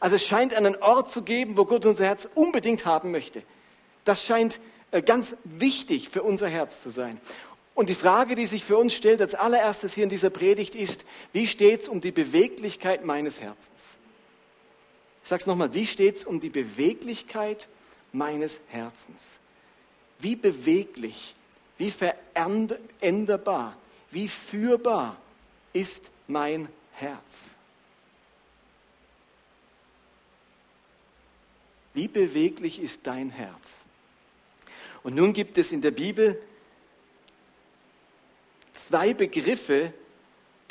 Also 0.00 0.16
es 0.16 0.24
scheint 0.24 0.52
einen 0.52 0.76
Ort 0.76 1.10
zu 1.10 1.22
geben, 1.22 1.56
wo 1.56 1.64
Gott 1.64 1.86
unser 1.86 2.04
Herz 2.04 2.28
unbedingt 2.34 2.86
haben 2.86 3.12
möchte. 3.12 3.42
Das 4.04 4.24
scheint 4.24 4.60
ganz 5.04 5.36
wichtig 5.44 6.08
für 6.08 6.22
unser 6.22 6.48
Herz 6.48 6.82
zu 6.82 6.90
sein. 6.90 7.20
Und 7.74 7.90
die 7.90 7.94
Frage, 7.94 8.34
die 8.34 8.46
sich 8.46 8.64
für 8.64 8.78
uns 8.78 8.94
stellt 8.94 9.20
als 9.20 9.34
allererstes 9.34 9.92
hier 9.92 10.04
in 10.04 10.10
dieser 10.10 10.30
Predigt 10.30 10.74
ist, 10.74 11.04
wie 11.32 11.46
steht 11.46 11.82
es 11.82 11.88
um 11.88 12.00
die 12.00 12.12
Beweglichkeit 12.12 13.04
meines 13.04 13.40
Herzens? 13.40 13.98
Ich 15.22 15.28
sage 15.28 15.40
es 15.40 15.46
nochmal, 15.46 15.74
wie 15.74 15.86
steht 15.86 16.16
es 16.16 16.24
um 16.24 16.40
die 16.40 16.48
Beweglichkeit 16.50 17.68
meines 18.12 18.60
Herzens? 18.68 19.38
Wie 20.18 20.36
beweglich, 20.36 21.34
wie 21.76 21.90
veränderbar, 21.90 23.76
wie 24.10 24.28
führbar 24.28 25.16
ist 25.72 26.10
mein 26.28 26.68
Herz? 26.92 27.56
Wie 31.92 32.08
beweglich 32.08 32.80
ist 32.80 33.06
dein 33.06 33.30
Herz? 33.30 33.85
Und 35.06 35.14
nun 35.14 35.32
gibt 35.32 35.56
es 35.56 35.70
in 35.70 35.82
der 35.82 35.92
Bibel 35.92 36.36
zwei 38.72 39.14
Begriffe, 39.14 39.92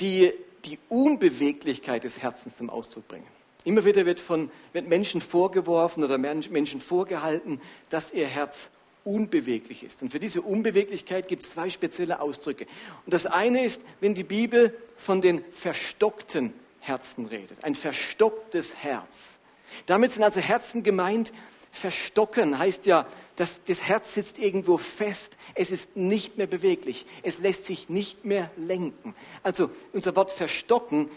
die 0.02 0.30
die 0.66 0.78
Unbeweglichkeit 0.90 2.04
des 2.04 2.18
Herzens 2.18 2.58
zum 2.58 2.70
Ausdruck 2.70 3.08
bringen. 3.08 3.28
Immer 3.64 3.86
wieder 3.86 4.06
wird 4.06 4.20
von 4.20 4.52
wird 4.74 4.90
Menschen 4.90 5.22
vorgeworfen 5.22 6.04
oder 6.04 6.18
Menschen 6.18 6.82
vorgehalten, 6.82 7.62
dass 7.90 8.12
ihr 8.12 8.28
Herz 8.28 8.72
unbeweglich 9.06 9.84
ist. 9.84 10.02
Und 10.02 10.12
für 10.12 10.20
diese 10.20 10.42
Unbeweglichkeit 10.42 11.30
gibt 11.30 11.46
es 11.46 11.52
zwei 11.52 11.70
spezielle 11.70 12.20
Ausdrücke. 12.20 12.66
Und 13.06 13.14
das 13.14 13.26
eine 13.26 13.64
ist, 13.64 13.86
wenn 14.02 14.16
die 14.16 14.26
Bibel 14.26 14.76
von 14.98 15.22
den 15.22 15.46
verstockten 15.54 16.52
Herzen 16.82 17.28
redet. 17.28 17.64
Ein 17.64 17.74
verstocktes 17.74 18.76
Herz. 18.76 19.40
Damit 19.86 20.12
sind 20.12 20.24
also 20.24 20.42
Herzen 20.42 20.84
gemeint, 20.84 21.32
Verstocken 21.76 22.58
heißt 22.58 22.86
ja, 22.86 23.06
dass 23.36 23.60
das 23.66 23.82
Herz 23.82 24.14
sitzt 24.14 24.40
irgendwo 24.40 24.78
fest. 24.78 25.34
Es 25.54 25.72
ist 25.72 25.96
nicht 25.96 26.38
mehr 26.38 26.48
beweglich. 26.48 27.06
Es 27.22 27.38
lässt 27.40 27.66
sich 27.66 27.90
nicht 27.90 28.24
mehr 28.24 28.50
lenken. 28.56 29.14
Also 29.44 29.70
unser 29.94 30.16
Wort 30.16 30.32
verstocken, 30.32 31.10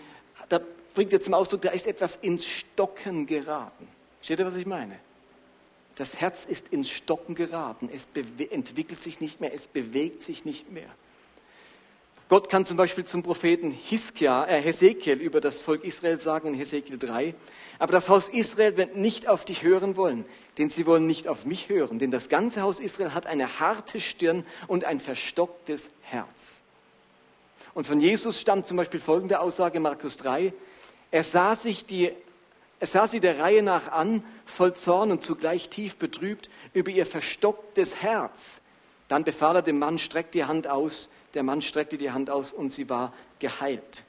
da 0.48 0.60
bringt 0.94 1.12
er 1.12 1.20
zum 1.20 1.34
Ausdruck, 1.34 1.62
da 1.62 1.70
ist 1.70 1.86
etwas 1.86 2.16
ins 2.16 2.46
Stocken 2.46 3.26
geraten. 3.26 3.86
Steht 4.20 4.40
ihr, 4.40 4.46
was 4.46 4.56
ich 4.56 4.66
meine? 4.66 4.98
Das 5.94 6.16
Herz 6.20 6.44
ist 6.44 6.68
ins 6.68 6.90
Stocken 6.90 7.34
geraten. 7.34 7.88
Es 7.92 8.06
entwickelt 8.50 9.00
sich 9.00 9.20
nicht 9.20 9.40
mehr. 9.40 9.54
Es 9.54 9.66
bewegt 9.66 10.22
sich 10.22 10.44
nicht 10.44 10.70
mehr. 10.70 10.90
Gott 12.28 12.50
kann 12.50 12.66
zum 12.66 12.76
Beispiel 12.76 13.04
zum 13.04 13.22
Propheten 13.22 13.70
Hiskia, 13.70 14.44
äh, 14.46 14.60
Hesekiel 14.60 15.18
über 15.18 15.40
das 15.40 15.60
Volk 15.60 15.82
Israel 15.84 16.20
sagen 16.20 16.48
in 16.48 16.54
Hesekiel 16.54 16.98
3, 16.98 17.34
aber 17.78 17.92
das 17.92 18.10
Haus 18.10 18.28
Israel 18.28 18.76
wird 18.76 18.96
nicht 18.96 19.28
auf 19.28 19.46
dich 19.46 19.62
hören 19.62 19.96
wollen, 19.96 20.26
denn 20.58 20.68
sie 20.68 20.84
wollen 20.84 21.06
nicht 21.06 21.26
auf 21.26 21.46
mich 21.46 21.70
hören, 21.70 21.98
denn 21.98 22.10
das 22.10 22.28
ganze 22.28 22.60
Haus 22.60 22.80
Israel 22.80 23.14
hat 23.14 23.24
eine 23.24 23.60
harte 23.60 23.98
Stirn 23.98 24.44
und 24.66 24.84
ein 24.84 25.00
verstocktes 25.00 25.88
Herz. 26.02 26.62
Und 27.72 27.86
von 27.86 27.98
Jesus 27.98 28.38
stammt 28.38 28.66
zum 28.66 28.76
Beispiel 28.76 29.00
folgende 29.00 29.40
Aussage, 29.40 29.80
Markus 29.80 30.18
3, 30.18 30.52
er 31.10 31.24
sah 31.24 31.56
sich 31.56 31.86
die 31.86 32.12
er 32.80 32.86
sah 32.86 33.08
sie 33.08 33.18
der 33.18 33.40
Reihe 33.40 33.62
nach 33.62 33.90
an, 33.90 34.22
voll 34.46 34.72
Zorn 34.74 35.10
und 35.10 35.24
zugleich 35.24 35.68
tief 35.68 35.96
betrübt 35.96 36.48
über 36.74 36.92
ihr 36.92 37.06
verstocktes 37.06 37.96
Herz. 37.96 38.60
Dann 39.08 39.24
befahl 39.24 39.56
er 39.56 39.62
dem 39.62 39.80
Mann, 39.80 39.98
streck 39.98 40.30
die 40.30 40.44
Hand 40.44 40.68
aus. 40.68 41.10
Der 41.34 41.42
Mann 41.42 41.62
streckte 41.62 41.98
die 41.98 42.10
Hand 42.10 42.30
aus 42.30 42.52
und 42.52 42.70
sie 42.70 42.88
war 42.88 43.12
geheilt. 43.38 44.04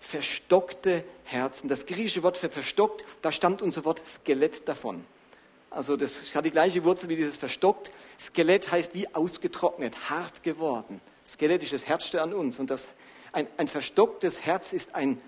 Verstockte 0.00 1.04
Herzen. 1.24 1.68
Das 1.68 1.86
griechische 1.86 2.22
Wort 2.22 2.36
für 2.36 2.50
verstockt, 2.50 3.04
da 3.22 3.30
stammt 3.30 3.62
unser 3.62 3.84
Wort 3.84 4.04
Skelett 4.06 4.68
davon. 4.68 5.04
Also 5.70 5.96
das 5.96 6.34
hat 6.34 6.44
die 6.44 6.50
gleiche 6.50 6.84
Wurzel 6.84 7.08
wie 7.08 7.16
dieses 7.16 7.36
verstockt. 7.36 7.90
Skelett 8.18 8.70
heißt 8.70 8.94
wie 8.94 9.14
ausgetrocknet, 9.14 10.10
hart 10.10 10.42
geworden, 10.42 11.00
Skelett 11.26 11.62
ist 11.62 11.72
das 11.72 11.86
Härteste 11.86 12.20
an 12.22 12.34
uns. 12.34 12.58
Und 12.58 12.70
das, 12.70 12.88
ein, 13.32 13.46
ein 13.56 13.68
verstocktes 13.68 14.44
Herz 14.44 14.72
ist 14.72 14.94
ein 14.94 15.20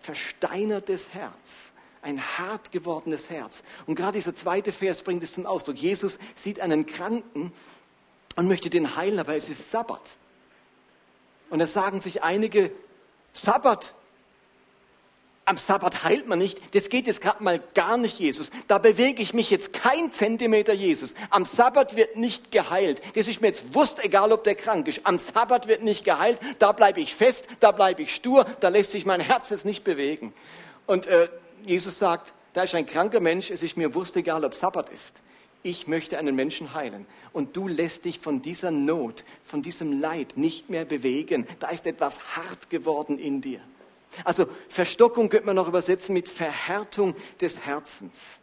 versteinertes 0.00 1.14
Herz, 1.14 1.72
ein 2.02 2.20
hart 2.20 2.72
gewordenes 2.72 3.30
Herz. 3.30 3.62
Und 3.86 3.94
gerade 3.94 4.18
dieser 4.18 4.34
zweite 4.34 4.72
Vers 4.72 5.02
bringt 5.02 5.22
es 5.22 5.34
zum 5.34 5.46
Ausdruck. 5.46 5.76
Jesus 5.76 6.18
sieht 6.34 6.60
einen 6.60 6.86
Kranken 6.86 7.52
und 8.36 8.48
möchte 8.48 8.70
den 8.70 8.96
heilen, 8.96 9.18
aber 9.18 9.36
es 9.36 9.48
ist 9.48 9.70
Sabbat. 9.70 10.16
Und 11.52 11.58
da 11.58 11.66
sagen 11.66 12.00
sich 12.00 12.22
einige, 12.22 12.72
Sabbat, 13.34 13.92
am 15.44 15.58
Sabbat 15.58 16.02
heilt 16.02 16.26
man 16.26 16.38
nicht. 16.38 16.74
Das 16.74 16.88
geht 16.88 17.06
jetzt 17.06 17.20
gerade 17.20 17.44
mal 17.44 17.60
gar 17.74 17.98
nicht, 17.98 18.18
Jesus. 18.18 18.50
Da 18.68 18.78
bewege 18.78 19.22
ich 19.22 19.34
mich 19.34 19.50
jetzt 19.50 19.74
kein 19.74 20.14
Zentimeter, 20.14 20.72
Jesus. 20.72 21.12
Am 21.28 21.44
Sabbat 21.44 21.94
wird 21.94 22.16
nicht 22.16 22.52
geheilt. 22.52 23.02
Das 23.16 23.28
ist 23.28 23.42
mir 23.42 23.48
jetzt 23.48 23.74
wurscht, 23.74 23.98
egal 23.98 24.32
ob 24.32 24.44
der 24.44 24.54
krank 24.54 24.88
ist. 24.88 25.02
Am 25.04 25.18
Sabbat 25.18 25.68
wird 25.68 25.82
nicht 25.82 26.06
geheilt. 26.06 26.38
Da 26.58 26.72
bleibe 26.72 27.02
ich 27.02 27.14
fest, 27.14 27.44
da 27.60 27.70
bleibe 27.70 28.00
ich 28.00 28.14
stur, 28.14 28.46
da 28.60 28.68
lässt 28.68 28.92
sich 28.92 29.04
mein 29.04 29.20
Herz 29.20 29.50
jetzt 29.50 29.66
nicht 29.66 29.84
bewegen. 29.84 30.32
Und 30.86 31.06
äh, 31.06 31.28
Jesus 31.66 31.98
sagt, 31.98 32.32
da 32.54 32.62
ist 32.62 32.74
ein 32.74 32.86
kranker 32.86 33.20
Mensch, 33.20 33.50
es 33.50 33.62
ist 33.62 33.76
mir 33.76 33.92
wurscht, 33.94 34.16
egal 34.16 34.42
ob 34.46 34.54
Sabbat 34.54 34.88
ist. 34.88 35.16
Ich 35.62 35.86
möchte 35.86 36.18
einen 36.18 36.34
Menschen 36.34 36.74
heilen. 36.74 37.06
Und 37.32 37.56
du 37.56 37.68
lässt 37.68 38.04
dich 38.04 38.18
von 38.18 38.42
dieser 38.42 38.70
Not, 38.70 39.24
von 39.44 39.62
diesem 39.62 40.00
Leid 40.00 40.36
nicht 40.36 40.70
mehr 40.70 40.84
bewegen. 40.84 41.46
Da 41.60 41.68
ist 41.68 41.86
etwas 41.86 42.36
hart 42.36 42.68
geworden 42.68 43.18
in 43.18 43.40
dir. 43.40 43.60
Also 44.24 44.46
Verstockung 44.68 45.28
könnte 45.28 45.46
man 45.46 45.56
noch 45.56 45.68
übersetzen 45.68 46.14
mit 46.14 46.28
Verhärtung 46.28 47.14
des 47.40 47.60
Herzens. 47.60 48.40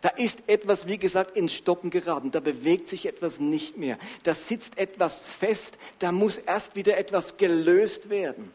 Da 0.00 0.10
ist 0.10 0.48
etwas, 0.48 0.86
wie 0.86 0.98
gesagt, 0.98 1.36
ins 1.36 1.54
Stocken 1.54 1.90
geraten. 1.90 2.30
Da 2.30 2.40
bewegt 2.40 2.88
sich 2.88 3.06
etwas 3.06 3.40
nicht 3.40 3.76
mehr. 3.76 3.98
Da 4.22 4.34
sitzt 4.34 4.78
etwas 4.78 5.24
fest. 5.24 5.74
Da 5.98 6.12
muss 6.12 6.38
erst 6.38 6.76
wieder 6.76 6.96
etwas 6.96 7.38
gelöst 7.38 8.10
werden. 8.10 8.50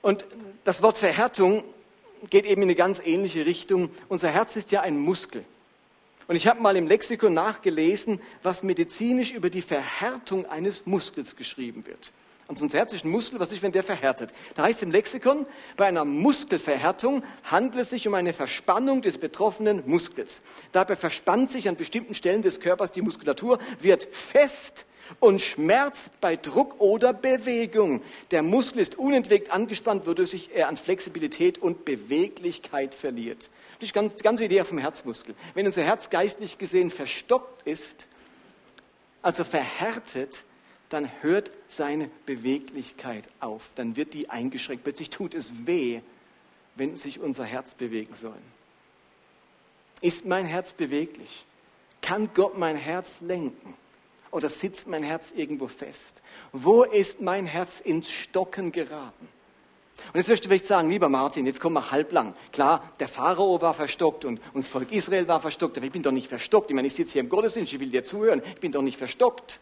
Und 0.00 0.24
das 0.64 0.82
Wort 0.82 0.96
Verhärtung 0.96 1.64
geht 2.30 2.46
eben 2.46 2.62
in 2.62 2.68
eine 2.68 2.76
ganz 2.76 3.00
ähnliche 3.04 3.46
Richtung. 3.46 3.90
Unser 4.08 4.30
Herz 4.30 4.56
ist 4.56 4.70
ja 4.70 4.80
ein 4.80 4.96
Muskel. 4.96 5.44
Und 6.28 6.36
ich 6.36 6.46
habe 6.46 6.60
mal 6.60 6.76
im 6.76 6.86
Lexikon 6.86 7.32
nachgelesen, 7.32 8.20
was 8.42 8.62
medizinisch 8.62 9.32
über 9.32 9.48
die 9.48 9.62
Verhärtung 9.62 10.44
eines 10.46 10.84
Muskels 10.84 11.36
geschrieben 11.36 11.86
wird. 11.86 12.12
Und 12.48 12.60
unser 12.62 12.78
Herz 12.78 12.92
ist 12.92 13.04
ein 13.04 13.10
Muskel, 13.10 13.40
was 13.40 13.50
ist, 13.50 13.62
wenn 13.62 13.72
der 13.72 13.82
verhärtet? 13.82 14.32
Da 14.54 14.64
heißt 14.64 14.82
im 14.82 14.90
Lexikon, 14.90 15.46
bei 15.76 15.86
einer 15.86 16.04
Muskelverhärtung 16.04 17.22
handelt 17.44 17.82
es 17.82 17.90
sich 17.90 18.06
um 18.06 18.14
eine 18.14 18.34
Verspannung 18.34 19.00
des 19.00 19.16
betroffenen 19.16 19.82
Muskels. 19.86 20.42
Dabei 20.72 20.96
verspannt 20.96 21.50
sich 21.50 21.66
an 21.68 21.76
bestimmten 21.76 22.14
Stellen 22.14 22.42
des 22.42 22.60
Körpers 22.60 22.92
die 22.92 23.02
Muskulatur, 23.02 23.58
wird 23.80 24.04
fest 24.04 24.84
und 25.20 25.40
schmerzt 25.40 26.20
bei 26.20 26.36
Druck 26.36 26.78
oder 26.78 27.14
Bewegung. 27.14 28.02
Der 28.30 28.42
Muskel 28.42 28.80
ist 28.80 28.98
unentwegt 28.98 29.50
angespannt, 29.50 30.06
wodurch 30.06 30.50
er 30.54 30.68
an 30.68 30.76
Flexibilität 30.76 31.56
und 31.58 31.86
Beweglichkeit 31.86 32.94
verliert. 32.94 33.48
Das 33.78 33.90
ist 33.90 33.94
die 33.94 34.22
ganze 34.22 34.44
Idee 34.44 34.64
vom 34.64 34.78
Herzmuskel. 34.78 35.34
Wenn 35.54 35.66
unser 35.66 35.84
Herz 35.84 36.10
geistlich 36.10 36.58
gesehen 36.58 36.90
verstockt 36.90 37.66
ist, 37.66 38.08
also 39.22 39.44
verhärtet, 39.44 40.42
dann 40.88 41.10
hört 41.22 41.50
seine 41.68 42.10
Beweglichkeit 42.26 43.28
auf, 43.40 43.70
dann 43.74 43.96
wird 43.96 44.14
die 44.14 44.30
eingeschränkt. 44.30 44.84
Plötzlich 44.84 45.10
tut 45.10 45.34
es 45.34 45.66
weh, 45.66 46.00
wenn 46.76 46.96
sich 46.96 47.20
unser 47.20 47.44
Herz 47.44 47.74
bewegen 47.74 48.14
soll. 48.14 48.38
Ist 50.00 50.24
mein 50.24 50.46
Herz 50.46 50.72
beweglich? 50.72 51.44
Kann 52.00 52.30
Gott 52.34 52.56
mein 52.56 52.76
Herz 52.76 53.20
lenken? 53.20 53.74
Oder 54.30 54.48
sitzt 54.48 54.86
mein 54.86 55.02
Herz 55.02 55.32
irgendwo 55.34 55.68
fest? 55.68 56.22
Wo 56.52 56.84
ist 56.84 57.20
mein 57.20 57.46
Herz 57.46 57.80
ins 57.80 58.10
Stocken 58.10 58.72
geraten? 58.72 59.28
Und 60.12 60.16
jetzt 60.16 60.28
wirst 60.28 60.44
du 60.44 60.48
vielleicht 60.48 60.66
sagen, 60.66 60.88
lieber 60.88 61.08
Martin, 61.08 61.44
jetzt 61.46 61.60
komm 61.60 61.74
mal 61.74 61.90
halblang. 61.90 62.34
Klar, 62.52 62.82
der 63.00 63.08
Pharao 63.08 63.60
war 63.60 63.74
verstockt 63.74 64.24
und, 64.24 64.40
das 64.54 64.68
Volk 64.68 64.92
Israel 64.92 65.28
war 65.28 65.40
verstockt, 65.40 65.76
aber 65.76 65.86
ich 65.86 65.92
bin 65.92 66.02
doch 66.02 66.12
nicht 66.12 66.28
verstockt. 66.28 66.70
Ich 66.70 66.76
meine, 66.76 66.86
ich 66.86 66.94
sitze 66.94 67.14
hier 67.14 67.20
im 67.20 67.28
Gottesdienst, 67.28 67.72
ich 67.72 67.80
will 67.80 67.90
dir 67.90 68.04
zuhören, 68.04 68.40
ich 68.44 68.60
bin 68.60 68.72
doch 68.72 68.82
nicht 68.82 68.96
verstockt. 68.96 69.60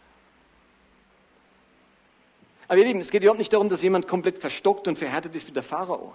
Aber 2.69 2.79
ihr 2.79 2.85
Lieben, 2.85 3.01
es 3.01 3.11
geht 3.11 3.23
überhaupt 3.23 3.39
nicht 3.39 3.53
darum, 3.53 3.69
dass 3.69 3.83
jemand 3.83 4.07
komplett 4.07 4.39
verstockt 4.39 4.89
und 4.89 4.99
verhärtet 4.99 5.35
ist 5.35 5.47
wie 5.49 5.53
der 5.53 5.63
Pharao. 5.63 6.15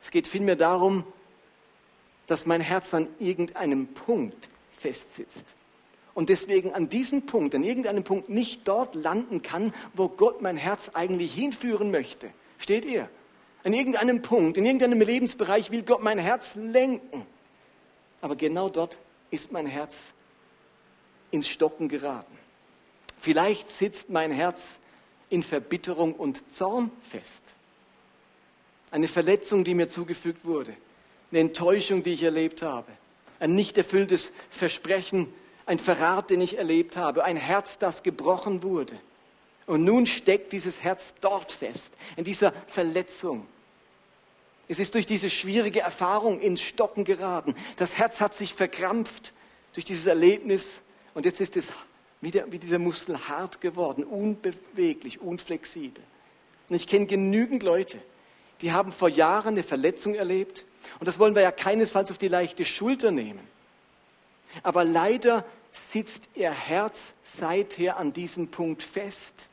Es 0.00 0.10
geht 0.10 0.26
vielmehr 0.26 0.56
darum, 0.56 1.04
dass 2.26 2.46
mein 2.46 2.60
Herz 2.60 2.94
an 2.94 3.08
irgendeinem 3.18 3.88
Punkt 3.88 4.48
festsitzt. 4.78 5.54
Und 6.14 6.28
deswegen 6.28 6.72
an 6.72 6.88
diesem 6.88 7.26
Punkt, 7.26 7.54
an 7.54 7.62
irgendeinem 7.62 8.04
Punkt 8.04 8.28
nicht 8.28 8.66
dort 8.66 8.94
landen 8.94 9.42
kann, 9.42 9.72
wo 9.94 10.08
Gott 10.08 10.42
mein 10.42 10.56
Herz 10.56 10.90
eigentlich 10.94 11.34
hinführen 11.34 11.90
möchte. 11.90 12.30
Steht 12.58 12.84
ihr? 12.84 13.08
An 13.62 13.72
irgendeinem 13.72 14.22
Punkt, 14.22 14.56
in 14.56 14.64
irgendeinem 14.64 15.00
Lebensbereich 15.00 15.70
will 15.70 15.82
Gott 15.82 16.02
mein 16.02 16.18
Herz 16.18 16.54
lenken. 16.54 17.26
Aber 18.20 18.36
genau 18.36 18.68
dort 18.68 18.98
ist 19.30 19.52
mein 19.52 19.66
Herz 19.66 20.12
ins 21.30 21.48
Stocken 21.48 21.88
geraten. 21.88 22.36
Vielleicht 23.20 23.70
sitzt 23.70 24.08
mein 24.08 24.32
Herz 24.32 24.80
in 25.28 25.42
Verbitterung 25.42 26.14
und 26.14 26.52
Zorn 26.52 26.90
fest. 27.02 27.42
Eine 28.90 29.08
Verletzung, 29.08 29.62
die 29.62 29.74
mir 29.74 29.88
zugefügt 29.88 30.44
wurde. 30.44 30.74
Eine 31.30 31.40
Enttäuschung, 31.40 32.02
die 32.02 32.14
ich 32.14 32.22
erlebt 32.22 32.62
habe. 32.62 32.90
Ein 33.38 33.54
nicht 33.54 33.78
erfülltes 33.78 34.32
Versprechen, 34.50 35.32
ein 35.66 35.78
Verrat, 35.78 36.30
den 36.30 36.40
ich 36.40 36.58
erlebt 36.58 36.96
habe. 36.96 37.24
Ein 37.24 37.36
Herz, 37.36 37.78
das 37.78 38.02
gebrochen 38.02 38.62
wurde. 38.62 38.98
Und 39.70 39.84
nun 39.84 40.04
steckt 40.04 40.52
dieses 40.52 40.82
Herz 40.82 41.14
dort 41.20 41.52
fest, 41.52 41.92
in 42.16 42.24
dieser 42.24 42.50
Verletzung. 42.66 43.46
Es 44.66 44.80
ist 44.80 44.94
durch 44.94 45.06
diese 45.06 45.30
schwierige 45.30 45.78
Erfahrung 45.78 46.40
ins 46.40 46.60
Stocken 46.60 47.04
geraten. 47.04 47.54
Das 47.76 47.96
Herz 47.96 48.20
hat 48.20 48.34
sich 48.34 48.52
verkrampft 48.52 49.32
durch 49.72 49.84
dieses 49.84 50.06
Erlebnis 50.06 50.80
und 51.14 51.24
jetzt 51.24 51.40
ist 51.40 51.56
es 51.56 51.68
wie, 52.20 52.32
der, 52.32 52.50
wie 52.50 52.58
dieser 52.58 52.80
Muskel 52.80 53.28
hart 53.28 53.60
geworden, 53.60 54.02
unbeweglich, 54.02 55.20
unflexibel. 55.20 56.02
Und 56.68 56.74
ich 56.74 56.88
kenne 56.88 57.06
genügend 57.06 57.62
Leute, 57.62 58.02
die 58.62 58.72
haben 58.72 58.90
vor 58.90 59.08
Jahren 59.08 59.54
eine 59.54 59.62
Verletzung 59.62 60.16
erlebt. 60.16 60.64
Und 60.98 61.06
das 61.06 61.20
wollen 61.20 61.36
wir 61.36 61.42
ja 61.42 61.52
keinesfalls 61.52 62.10
auf 62.10 62.18
die 62.18 62.26
leichte 62.26 62.64
Schulter 62.64 63.12
nehmen. 63.12 63.46
Aber 64.64 64.82
leider 64.82 65.44
sitzt 65.70 66.24
ihr 66.34 66.50
Herz 66.50 67.12
seither 67.22 67.98
an 67.98 68.12
diesem 68.12 68.48
Punkt 68.48 68.82
fest. 68.82 69.46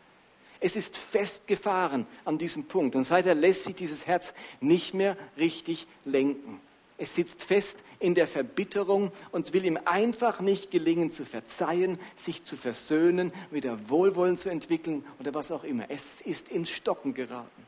Es 0.59 0.75
ist 0.75 0.97
festgefahren 0.97 2.07
an 2.25 2.37
diesem 2.37 2.65
Punkt. 2.65 2.95
Und 2.95 3.03
seither 3.03 3.35
lässt 3.35 3.63
sich 3.63 3.75
dieses 3.75 4.07
Herz 4.07 4.33
nicht 4.59 4.93
mehr 4.93 5.17
richtig 5.37 5.87
lenken. 6.05 6.59
Es 6.97 7.13
sitzt 7.13 7.43
fest 7.43 7.77
in 7.99 8.15
der 8.15 8.27
Verbitterung 8.27 9.11
und 9.31 9.53
will 9.53 9.65
ihm 9.65 9.77
einfach 9.85 10.39
nicht 10.39 10.71
gelingen 10.71 11.11
zu 11.11 11.25
verzeihen, 11.25 11.99
sich 12.15 12.43
zu 12.43 12.57
versöhnen, 12.57 13.31
wieder 13.51 13.89
Wohlwollen 13.89 14.35
zu 14.35 14.49
entwickeln 14.49 15.05
oder 15.19 15.33
was 15.33 15.51
auch 15.51 15.63
immer. 15.63 15.85
Es 15.89 16.03
ist 16.25 16.49
ins 16.49 16.69
Stocken 16.69 17.13
geraten. 17.13 17.67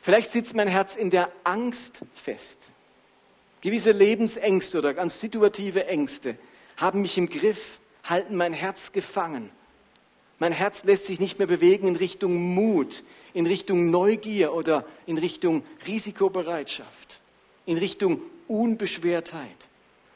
Vielleicht 0.00 0.30
sitzt 0.30 0.54
mein 0.54 0.68
Herz 0.68 0.94
in 0.94 1.10
der 1.10 1.30
Angst 1.44 2.02
fest. 2.14 2.70
Gewisse 3.60 3.92
Lebensängste 3.92 4.78
oder 4.78 4.94
ganz 4.94 5.18
situative 5.20 5.86
Ängste 5.86 6.36
haben 6.76 7.02
mich 7.02 7.18
im 7.18 7.28
Griff, 7.28 7.80
halten 8.04 8.36
mein 8.36 8.52
Herz 8.52 8.92
gefangen. 8.92 9.50
Mein 10.42 10.50
Herz 10.50 10.82
lässt 10.82 11.04
sich 11.04 11.20
nicht 11.20 11.38
mehr 11.38 11.46
bewegen 11.46 11.86
in 11.86 11.94
Richtung 11.94 12.52
Mut, 12.52 13.04
in 13.32 13.46
Richtung 13.46 13.92
Neugier 13.92 14.52
oder 14.52 14.84
in 15.06 15.16
Richtung 15.16 15.62
Risikobereitschaft 15.86 17.20
in 17.64 17.78
Richtung 17.78 18.20
Unbeschwertheit, 18.48 19.68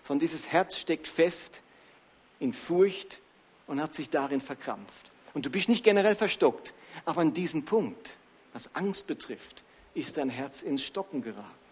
sondern 0.03 0.27
dieses 0.27 0.49
Herz 0.49 0.79
steckt 0.79 1.07
fest 1.07 1.63
in 2.41 2.53
Furcht 2.53 3.21
und 3.69 3.81
hat 3.81 3.95
sich 3.95 4.11
darin 4.11 4.41
verkrampft. 4.41 5.13
Und 5.33 5.47
du 5.47 5.51
bist 5.51 5.69
nicht 5.69 5.85
generell 5.85 6.17
verstockt, 6.17 6.75
aber 7.05 7.21
an 7.21 7.33
diesem 7.33 7.65
Punkt, 7.65 8.17
was 8.53 8.75
Angst 8.75 9.07
betrifft, 9.07 9.63
ist 9.95 10.17
dein 10.17 10.29
Herz 10.29 10.61
ins 10.61 10.83
Stocken 10.83 11.23
geraten. 11.23 11.66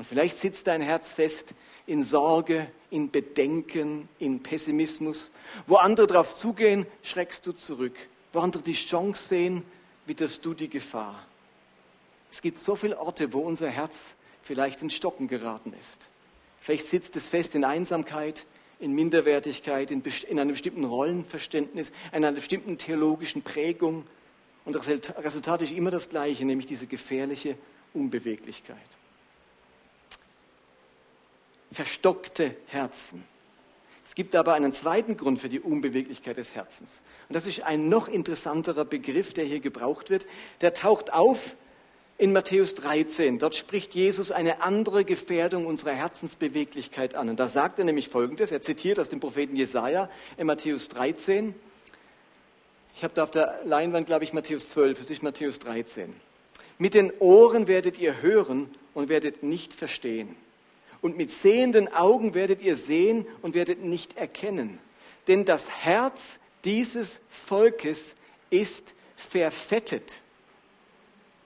Und 0.00 0.06
vielleicht 0.06 0.38
sitzt 0.38 0.66
dein 0.66 0.80
Herz 0.80 1.12
fest 1.12 1.52
in 1.86 2.02
Sorge, 2.02 2.68
in 2.88 3.10
Bedenken, 3.10 4.08
in 4.18 4.42
Pessimismus. 4.42 5.30
Wo 5.66 5.76
andere 5.76 6.06
darauf 6.06 6.34
zugehen, 6.34 6.86
schreckst 7.02 7.46
du 7.46 7.52
zurück. 7.52 7.92
Wo 8.32 8.38
andere 8.38 8.62
die 8.62 8.72
Chance 8.72 9.28
sehen, 9.28 9.62
witterst 10.06 10.42
du 10.46 10.54
die 10.54 10.70
Gefahr. 10.70 11.26
Es 12.32 12.40
gibt 12.40 12.58
so 12.60 12.76
viele 12.76 12.98
Orte, 12.98 13.34
wo 13.34 13.40
unser 13.40 13.68
Herz 13.68 14.14
vielleicht 14.42 14.80
ins 14.80 14.94
Stocken 14.94 15.28
geraten 15.28 15.74
ist. 15.78 16.08
Vielleicht 16.62 16.86
sitzt 16.86 17.14
es 17.16 17.26
fest 17.26 17.54
in 17.54 17.64
Einsamkeit, 17.64 18.46
in 18.78 18.94
Minderwertigkeit, 18.94 19.90
in, 19.90 20.02
in 20.30 20.38
einem 20.38 20.52
bestimmten 20.52 20.84
Rollenverständnis, 20.84 21.92
in 22.12 22.24
einer 22.24 22.32
bestimmten 22.32 22.78
theologischen 22.78 23.42
Prägung. 23.42 24.06
Und 24.64 24.76
das 24.76 24.88
Resultat 24.88 25.60
ist 25.60 25.72
immer 25.72 25.90
das 25.90 26.08
gleiche, 26.08 26.46
nämlich 26.46 26.66
diese 26.66 26.86
gefährliche 26.86 27.58
Unbeweglichkeit. 27.92 28.78
Verstockte 31.72 32.56
Herzen 32.66 33.24
Es 34.04 34.14
gibt 34.14 34.34
aber 34.34 34.54
einen 34.54 34.72
zweiten 34.72 35.16
Grund 35.16 35.38
für 35.38 35.48
die 35.48 35.60
Unbeweglichkeit 35.60 36.36
des 36.36 36.54
Herzens. 36.54 37.00
Und 37.28 37.34
das 37.34 37.46
ist 37.46 37.62
ein 37.62 37.88
noch 37.88 38.08
interessanterer 38.08 38.84
Begriff, 38.84 39.34
der 39.34 39.44
hier 39.44 39.60
gebraucht 39.60 40.10
wird. 40.10 40.26
Der 40.62 40.74
taucht 40.74 41.12
auf 41.12 41.56
in 42.18 42.32
Matthäus 42.32 42.74
13. 42.74 43.38
Dort 43.38 43.54
spricht 43.54 43.94
Jesus 43.94 44.30
eine 44.30 44.62
andere 44.62 45.04
Gefährdung 45.04 45.64
unserer 45.64 45.92
Herzensbeweglichkeit 45.92 47.14
an. 47.14 47.30
Und 47.30 47.40
da 47.40 47.48
sagt 47.48 47.78
er 47.78 47.86
nämlich 47.86 48.08
Folgendes. 48.08 48.52
Er 48.52 48.60
zitiert 48.60 48.98
aus 48.98 49.08
dem 49.08 49.20
Propheten 49.20 49.56
Jesaja 49.56 50.10
in 50.36 50.46
Matthäus 50.46 50.88
13. 50.88 51.54
Ich 52.94 53.04
habe 53.04 53.14
da 53.14 53.22
auf 53.22 53.30
der 53.30 53.60
Leinwand, 53.64 54.06
glaube 54.06 54.24
ich, 54.24 54.34
Matthäus 54.34 54.68
12. 54.68 55.00
Es 55.00 55.10
ist 55.10 55.22
Matthäus 55.22 55.60
13. 55.60 56.14
Mit 56.76 56.94
den 56.94 57.10
Ohren 57.20 57.68
werdet 57.68 57.98
ihr 57.98 58.20
hören 58.20 58.68
und 58.92 59.08
werdet 59.08 59.42
nicht 59.42 59.72
verstehen. 59.72 60.36
Und 61.02 61.16
mit 61.16 61.32
sehenden 61.32 61.92
Augen 61.92 62.34
werdet 62.34 62.62
ihr 62.62 62.76
sehen 62.76 63.26
und 63.42 63.54
werdet 63.54 63.82
nicht 63.82 64.16
erkennen. 64.16 64.78
Denn 65.28 65.44
das 65.44 65.68
Herz 65.68 66.38
dieses 66.64 67.20
Volkes 67.28 68.14
ist 68.50 68.94
verfettet. 69.16 70.20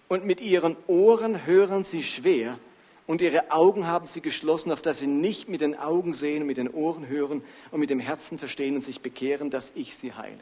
Und 0.08 0.24
mit 0.24 0.40
ihren 0.40 0.76
Ohren 0.86 1.46
hören 1.46 1.84
sie 1.84 2.02
schwer 2.02 2.58
und 3.06 3.20
ihre 3.20 3.50
Augen 3.50 3.86
haben 3.86 4.06
sie 4.06 4.20
geschlossen, 4.20 4.72
auf 4.72 4.82
dass 4.82 4.98
sie 4.98 5.06
nicht 5.06 5.48
mit 5.48 5.60
den 5.60 5.78
Augen 5.78 6.14
sehen 6.14 6.46
mit 6.46 6.56
den 6.56 6.70
Ohren 6.70 7.08
hören 7.08 7.42
und 7.70 7.80
mit 7.80 7.90
dem 7.90 8.00
Herzen 8.00 8.38
verstehen 8.38 8.74
und 8.74 8.80
sich 8.80 9.00
bekehren, 9.00 9.50
dass 9.50 9.72
ich 9.74 9.96
sie 9.96 10.14
heile. 10.14 10.40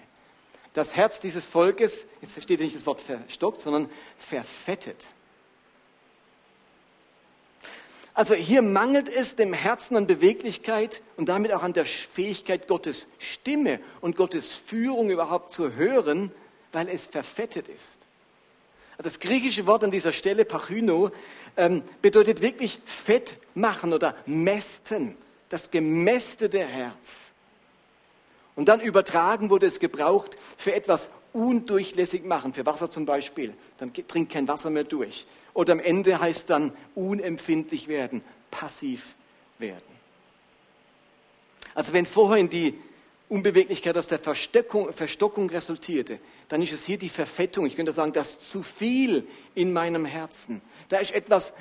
Das 0.72 0.96
Herz 0.96 1.20
dieses 1.20 1.46
Volkes, 1.46 2.06
jetzt 2.22 2.32
versteht 2.32 2.60
ihr 2.60 2.64
nicht 2.64 2.76
das 2.76 2.86
Wort 2.86 3.00
verstockt, 3.00 3.60
sondern 3.60 3.88
verfettet. 4.16 5.06
Also 8.14 8.34
hier 8.34 8.60
mangelt 8.60 9.08
es 9.08 9.36
dem 9.36 9.54
Herzen 9.54 9.96
an 9.96 10.06
Beweglichkeit 10.06 11.00
und 11.16 11.28
damit 11.28 11.52
auch 11.52 11.62
an 11.62 11.72
der 11.72 11.86
Fähigkeit, 11.86 12.68
Gottes 12.68 13.06
Stimme 13.18 13.80
und 14.00 14.16
Gottes 14.16 14.52
Führung 14.52 15.10
überhaupt 15.10 15.50
zu 15.50 15.72
hören, 15.74 16.30
weil 16.72 16.88
es 16.88 17.06
verfettet 17.06 17.68
ist. 17.68 17.98
Das 18.98 19.18
griechische 19.18 19.66
Wort 19.66 19.82
an 19.82 19.90
dieser 19.90 20.12
Stelle, 20.12 20.44
Pachyno, 20.44 21.10
ähm, 21.56 21.82
bedeutet 22.02 22.40
wirklich 22.40 22.78
fett 22.84 23.36
machen 23.54 23.92
oder 23.92 24.14
mästen, 24.26 25.16
das 25.48 25.70
gemästete 25.70 26.60
Herz. 26.60 27.32
Und 28.54 28.68
dann 28.68 28.80
übertragen 28.80 29.50
wurde 29.50 29.66
es 29.66 29.80
gebraucht 29.80 30.36
für 30.56 30.74
etwas 30.74 31.08
undurchlässig 31.32 32.24
machen, 32.24 32.52
für 32.52 32.66
Wasser 32.66 32.90
zum 32.90 33.06
Beispiel. 33.06 33.54
Dann 33.78 33.92
trinkt 33.92 34.32
kein 34.32 34.48
Wasser 34.48 34.70
mehr 34.70 34.84
durch. 34.84 35.26
Oder 35.54 35.72
am 35.72 35.80
Ende 35.80 36.20
heißt 36.20 36.50
dann 36.50 36.72
unempfindlich 36.94 37.88
werden, 37.88 38.22
passiv 38.50 39.14
werden. 39.58 39.92
Also 41.74 41.92
wenn 41.92 42.06
vorhin 42.06 42.48
die 42.48 42.78
Unbeweglichkeit 43.28 43.96
aus 43.96 44.06
der 44.06 44.18
Verstockung, 44.18 44.92
Verstockung 44.92 45.48
resultierte, 45.48 46.18
dann 46.48 46.60
ist 46.60 46.72
es 46.72 46.84
hier 46.84 46.98
die 46.98 47.08
Verfettung. 47.08 47.64
Ich 47.64 47.76
könnte 47.76 47.92
sagen, 47.92 48.12
das 48.12 48.40
zu 48.40 48.62
viel 48.62 49.26
in 49.54 49.72
meinem 49.72 50.04
Herzen. 50.04 50.60
Da 50.90 50.98
ist 50.98 51.12
etwas 51.12 51.50
äh, 51.50 51.52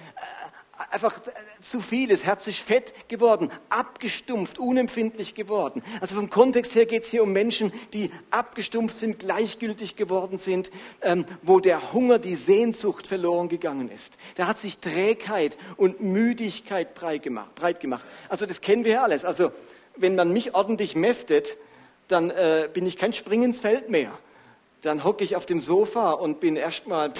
einfach 0.90 1.20
zu 1.62 1.82
viel, 1.82 2.10
ist 2.12 2.26
fett 2.60 2.94
geworden, 3.08 3.52
abgestumpft, 3.70 4.60
unempfindlich 4.60 5.36
geworden. 5.36 5.84
Also 6.00 6.16
vom 6.16 6.30
Kontext 6.30 6.76
her 6.76 6.86
geht 6.86 7.04
es 7.04 7.10
hier 7.10 7.24
um 7.24 7.32
Menschen, 7.32 7.72
die 7.94 8.12
abgestumpft 8.30 8.98
sind, 8.98 9.20
gleichgültig 9.20 9.96
geworden 9.96 10.38
sind, 10.38 10.72
ähm, 11.02 11.26
wo 11.42 11.60
der 11.60 11.94
Hunger, 11.94 12.20
die 12.20 12.36
Sehnsucht 12.36 13.08
verloren 13.08 13.50
gegangen 13.50 13.90
ist. 13.90 14.18
Da 14.36 14.48
hat 14.48 14.60
sich 14.60 14.80
Trägheit 14.80 15.58
und 15.78 16.02
Müdigkeit 16.02 16.96
breit 16.96 17.24
gemacht. 17.24 17.56
Breit 17.56 17.80
gemacht. 17.80 18.06
Also 18.30 18.46
das 18.46 18.62
kennen 18.62 18.86
wir 18.86 18.94
ja 18.94 19.04
alles. 19.04 19.26
Also 19.26 19.52
wenn 19.96 20.16
man 20.16 20.32
mich 20.34 20.56
ordentlich 20.56 20.96
mästet, 20.96 21.58
dann 22.08 22.30
äh, 22.30 22.70
bin 22.74 22.86
ich 22.86 22.98
kein 22.98 23.14
Spring 23.14 23.44
ins 23.44 23.60
Feld 23.60 23.90
mehr. 23.90 24.12
Dann 24.82 25.04
hocke 25.04 25.24
ich 25.24 25.36
auf 25.36 25.46
dem 25.46 25.62
Sofa 25.62 26.12
und 26.12 26.40
bin 26.40 26.56
erstmal 26.56 27.14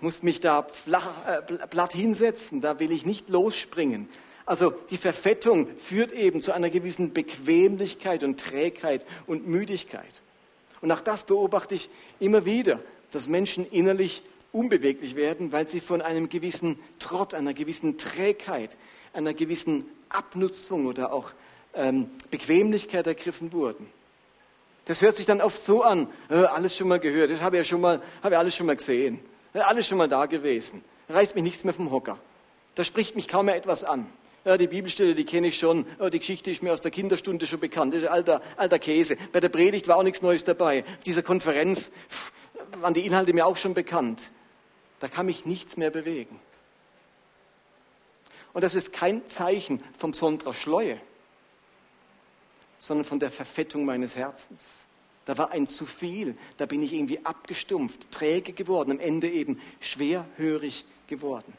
muss 0.00 0.22
mich 0.22 0.40
da 0.40 0.62
flach, 0.62 1.08
äh, 1.26 1.42
platt 1.42 1.92
hinsetzen, 1.92 2.60
da 2.60 2.78
will 2.80 2.92
ich 2.92 3.06
nicht 3.06 3.28
losspringen. 3.28 4.08
Also 4.44 4.70
die 4.90 4.96
Verfettung 4.96 5.68
führt 5.78 6.12
eben 6.12 6.40
zu 6.40 6.52
einer 6.52 6.70
gewissen 6.70 7.12
Bequemlichkeit 7.12 8.22
und 8.22 8.38
Trägheit 8.38 9.04
und 9.26 9.48
Müdigkeit. 9.48 10.22
Und 10.80 10.92
auch 10.92 11.00
das 11.00 11.24
beobachte 11.24 11.74
ich 11.74 11.90
immer 12.20 12.44
wieder, 12.44 12.80
dass 13.10 13.26
Menschen 13.26 13.66
innerlich 13.66 14.22
unbeweglich 14.52 15.16
werden, 15.16 15.50
weil 15.52 15.68
sie 15.68 15.80
von 15.80 16.00
einem 16.00 16.28
gewissen 16.28 16.78
Trott, 16.98 17.34
einer 17.34 17.54
gewissen 17.54 17.98
Trägheit, 17.98 18.76
einer 19.12 19.34
gewissen 19.34 19.84
Abnutzung 20.08 20.86
oder 20.86 21.12
auch 21.12 21.30
ähm, 21.74 22.08
Bequemlichkeit 22.30 23.06
ergriffen 23.06 23.52
wurden. 23.52 23.88
Das 24.84 25.00
hört 25.00 25.16
sich 25.16 25.26
dann 25.26 25.40
oft 25.40 25.58
so 25.58 25.82
an, 25.82 26.08
äh, 26.30 26.34
alles 26.34 26.76
schon 26.76 26.88
mal 26.88 27.00
gehört, 27.00 27.30
das 27.30 27.40
habe 27.40 27.56
ich 27.56 27.60
ja 27.60 27.64
schon 27.64 27.80
mal, 27.80 28.00
habe 28.22 28.34
ich 28.34 28.38
alles 28.38 28.54
schon 28.54 28.66
mal 28.66 28.76
gesehen. 28.76 29.20
Alles 29.64 29.86
schon 29.86 29.98
mal 29.98 30.08
da 30.08 30.26
gewesen. 30.26 30.84
Reißt 31.08 31.34
mich 31.34 31.44
nichts 31.44 31.64
mehr 31.64 31.74
vom 31.74 31.90
Hocker. 31.90 32.18
Da 32.74 32.84
spricht 32.84 33.16
mich 33.16 33.28
kaum 33.28 33.46
mehr 33.46 33.56
etwas 33.56 33.84
an. 33.84 34.06
Ja, 34.44 34.56
die 34.56 34.68
Bibelstelle, 34.68 35.14
die 35.14 35.24
kenne 35.24 35.48
ich 35.48 35.58
schon. 35.58 35.86
Ja, 35.98 36.08
die 36.08 36.20
Geschichte 36.20 36.50
ist 36.50 36.62
mir 36.62 36.72
aus 36.72 36.80
der 36.80 36.90
Kinderstunde 36.90 37.46
schon 37.46 37.58
bekannt. 37.58 37.94
Das 37.94 38.02
ist 38.02 38.08
alter, 38.08 38.40
alter 38.56 38.78
Käse. 38.78 39.16
Bei 39.32 39.40
der 39.40 39.48
Predigt 39.48 39.88
war 39.88 39.96
auch 39.96 40.02
nichts 40.02 40.22
Neues 40.22 40.44
dabei. 40.44 40.84
Auf 40.84 41.04
dieser 41.04 41.22
Konferenz 41.22 41.90
waren 42.80 42.94
die 42.94 43.04
Inhalte 43.04 43.32
mir 43.32 43.46
auch 43.46 43.56
schon 43.56 43.74
bekannt. 43.74 44.30
Da 45.00 45.08
kann 45.08 45.26
mich 45.26 45.46
nichts 45.46 45.76
mehr 45.76 45.90
bewegen. 45.90 46.38
Und 48.52 48.62
das 48.62 48.74
ist 48.74 48.92
kein 48.92 49.26
Zeichen 49.26 49.82
vom 49.98 50.14
Sondra 50.14 50.54
Schleue, 50.54 50.98
sondern 52.78 53.04
von 53.04 53.20
der 53.20 53.30
Verfettung 53.30 53.84
meines 53.84 54.16
Herzens. 54.16 54.85
Da 55.26 55.36
war 55.36 55.50
ein 55.50 55.66
zu 55.66 55.84
viel. 55.84 56.36
Da 56.56 56.66
bin 56.66 56.82
ich 56.82 56.94
irgendwie 56.94 57.24
abgestumpft, 57.24 58.10
träge 58.10 58.52
geworden, 58.52 58.92
am 58.92 59.00
Ende 59.00 59.28
eben 59.28 59.60
schwerhörig 59.80 60.86
geworden. 61.08 61.52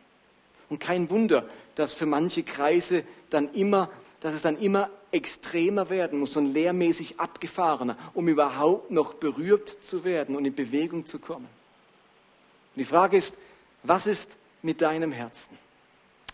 Und 0.70 0.80
kein 0.80 1.10
Wunder, 1.10 1.48
dass 1.76 1.94
für 1.94 2.06
manche 2.06 2.44
Kreise 2.44 3.04
dann 3.30 3.54
immer, 3.54 3.90
dass 4.20 4.34
es 4.34 4.42
dann 4.42 4.58
immer 4.58 4.90
extremer 5.12 5.90
werden 5.90 6.20
muss 6.20 6.36
und 6.36 6.54
lehrmäßig 6.54 7.20
abgefahrener, 7.20 7.98
um 8.14 8.28
überhaupt 8.28 8.92
noch 8.92 9.14
berührt 9.14 9.70
zu 9.70 10.04
werden 10.04 10.36
und 10.36 10.46
in 10.46 10.56
Bewegung 10.56 11.06
zu 11.06 11.20
kommen. 11.20 11.46
Und 11.46 12.80
die 12.80 12.86
Frage 12.86 13.18
ist, 13.18 13.38
was 13.84 14.08
ist 14.08 14.38
mit 14.62 14.82
deinem 14.82 15.12
Herzen? 15.12 15.58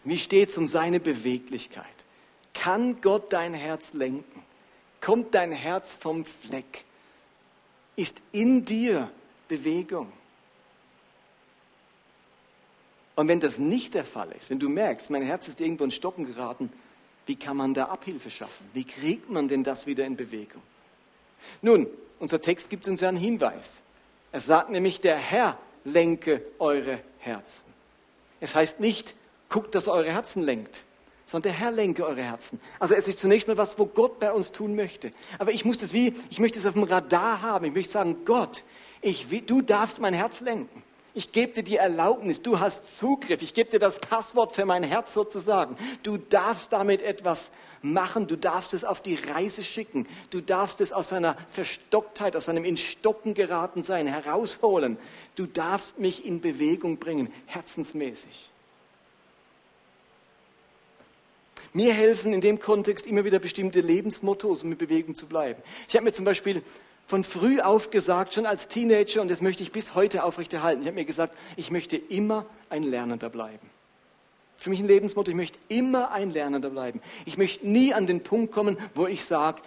Wie 0.04 0.17
steht 0.17 0.50
es 0.50 0.58
um 0.58 0.67
seine 0.67 1.00
Beweglichkeit? 1.00 1.86
Kann 2.54 3.02
Gott 3.02 3.32
dein 3.34 3.54
Herz 3.54 3.93
lenken? 3.93 4.43
Kommt 5.02 5.34
dein 5.34 5.52
Herz 5.52 5.96
vom 6.00 6.26
Fleck? 6.26 6.86
Ist 7.95 8.17
in 8.32 8.65
dir 8.65 9.10
Bewegung. 9.47 10.12
Und 13.15 13.27
wenn 13.27 13.39
das 13.39 13.60
nicht 13.60 13.93
der 13.93 14.06
Fall 14.06 14.32
ist, 14.32 14.49
wenn 14.49 14.60
du 14.60 14.69
merkst, 14.69 15.10
mein 15.10 15.21
Herz 15.21 15.47
ist 15.47 15.62
irgendwo 15.62 15.84
in 15.84 15.91
Stocken 15.91 16.25
geraten, 16.25 16.71
wie 17.25 17.36
kann 17.36 17.56
man 17.56 17.73
da 17.73 17.86
Abhilfe 17.86 18.29
schaffen? 18.29 18.67
Wie 18.73 18.84
kriegt 18.84 19.29
man 19.29 19.47
denn 19.47 19.63
das 19.63 19.86
wieder 19.86 20.06
in 20.06 20.15
Bewegung? 20.15 20.62
Nun, 21.62 21.88
unser 22.19 22.41
Text 22.41 22.69
gibt 22.69 22.88
uns 22.88 23.01
ja 23.01 23.10
einen 23.10 23.17
Hinweis. 23.17 23.77
Er 24.32 24.41
sagt 24.41 24.71
nämlich, 24.71 24.99
der 24.99 25.17
Herr 25.17 25.58
lenke 25.84 26.41
eure 26.60 26.99
Herzen. 27.19 27.65
Es 28.39 28.56
heißt 28.56 28.79
nicht, 28.79 29.13
guckt, 29.49 29.75
dass 29.75 29.88
eure 29.88 30.12
Herzen 30.12 30.41
lenkt 30.41 30.84
sondern 31.34 31.52
der 31.52 31.60
Herr 31.60 31.72
lenke 31.72 32.06
eure 32.06 32.22
Herzen. 32.22 32.62
Also 32.80 32.93
es 32.93 33.08
ist 33.08 33.17
zunächst 33.17 33.48
mal 33.48 33.58
was, 33.58 33.80
wo 33.80 33.88
Gott 33.88 34.19
bei 34.19 34.32
uns 34.32 34.52
tun 34.52 34.76
möchte. 34.76 35.10
Aber 35.39 35.50
ich 35.50 35.65
muss 35.65 35.80
das 35.80 35.91
wie, 35.91 36.13
ich 36.30 36.38
möchte 36.38 36.60
es 36.60 36.65
auf 36.67 36.74
dem 36.74 36.84
Radar 36.84 37.41
haben. 37.41 37.65
Ich 37.65 37.74
möchte 37.74 37.91
sagen, 37.91 38.17
Gott, 38.24 38.63
ich, 39.02 39.26
du 39.48 39.63
darfst 39.63 40.00
mein 40.00 40.13
Herz 40.13 40.41
lenken. 40.41 40.84
Ich 41.15 41.32
gebe 41.32 41.52
dir 41.54 41.63
die 41.63 41.78
Erlaubnis, 41.78 42.43
du 42.43 42.60
hast 42.60 42.98
Zugriff, 42.98 43.41
ich 43.41 43.56
gebe 43.56 43.72
dir 43.72 43.80
das 43.80 43.98
Passwort 43.98 44.54
für 44.54 44.65
mein 44.65 44.84
Herz 44.84 45.12
sozusagen. 45.12 45.76
Du 46.04 46.17
darfst 46.17 46.72
damit 46.72 47.02
etwas 47.02 47.50
machen, 47.82 48.28
du 48.28 48.36
darfst 48.36 48.76
es 48.76 48.84
auf 48.84 49.02
die 49.02 49.15
Reise 49.15 49.63
schicken, 49.63 50.08
du 50.30 50.39
darfst 50.39 50.82
es 50.82 50.93
aus 50.93 51.10
seiner 51.10 51.36
Verstocktheit, 51.52 52.36
aus 52.36 52.46
seinem 52.46 52.63
Instocken 52.63 53.34
geraten 53.34 53.82
sein 53.82 54.06
herausholen. 54.06 55.00
Du 55.36 55.48
darfst 55.48 55.98
mich 55.98 56.28
in 56.28 56.41
Bewegung 56.41 56.98
bringen, 56.98 57.34
herzensmäßig. 57.48 58.53
Mir 61.73 61.93
helfen 61.93 62.33
in 62.33 62.41
dem 62.41 62.59
Kontext 62.59 63.07
immer 63.07 63.25
wieder 63.25 63.39
bestimmte 63.39 63.81
Lebensmottos, 63.81 64.63
um 64.63 64.71
in 64.71 64.77
Bewegung 64.77 65.15
zu 65.15 65.27
bleiben. 65.27 65.62
Ich 65.88 65.95
habe 65.95 66.05
mir 66.05 66.13
zum 66.13 66.25
Beispiel 66.25 66.62
von 67.07 67.23
früh 67.23 67.59
auf 67.59 67.89
gesagt, 67.89 68.36
schon 68.36 68.45
als 68.45 68.67
Teenager, 68.67 69.21
und 69.21 69.29
das 69.29 69.41
möchte 69.41 69.63
ich 69.63 69.71
bis 69.71 69.95
heute 69.95 70.23
aufrechterhalten, 70.23 70.81
ich 70.81 70.88
habe 70.88 70.95
mir 70.95 71.05
gesagt, 71.05 71.36
ich 71.57 71.71
möchte 71.71 71.97
immer 71.97 72.45
ein 72.69 72.83
Lernender 72.83 73.29
bleiben. 73.29 73.69
Für 74.57 74.69
mich 74.69 74.79
ein 74.79 74.88
Lebensmotto, 74.88 75.31
ich 75.31 75.36
möchte 75.36 75.57
immer 75.67 76.12
ein 76.12 76.31
Lernender 76.31 76.69
bleiben. 76.69 77.01
Ich 77.25 77.38
möchte 77.38 77.67
nie 77.67 77.93
an 77.93 78.07
den 78.07 78.21
Punkt 78.21 78.53
kommen, 78.53 78.77
wo 78.95 79.07
ich 79.07 79.25
sage, 79.25 79.62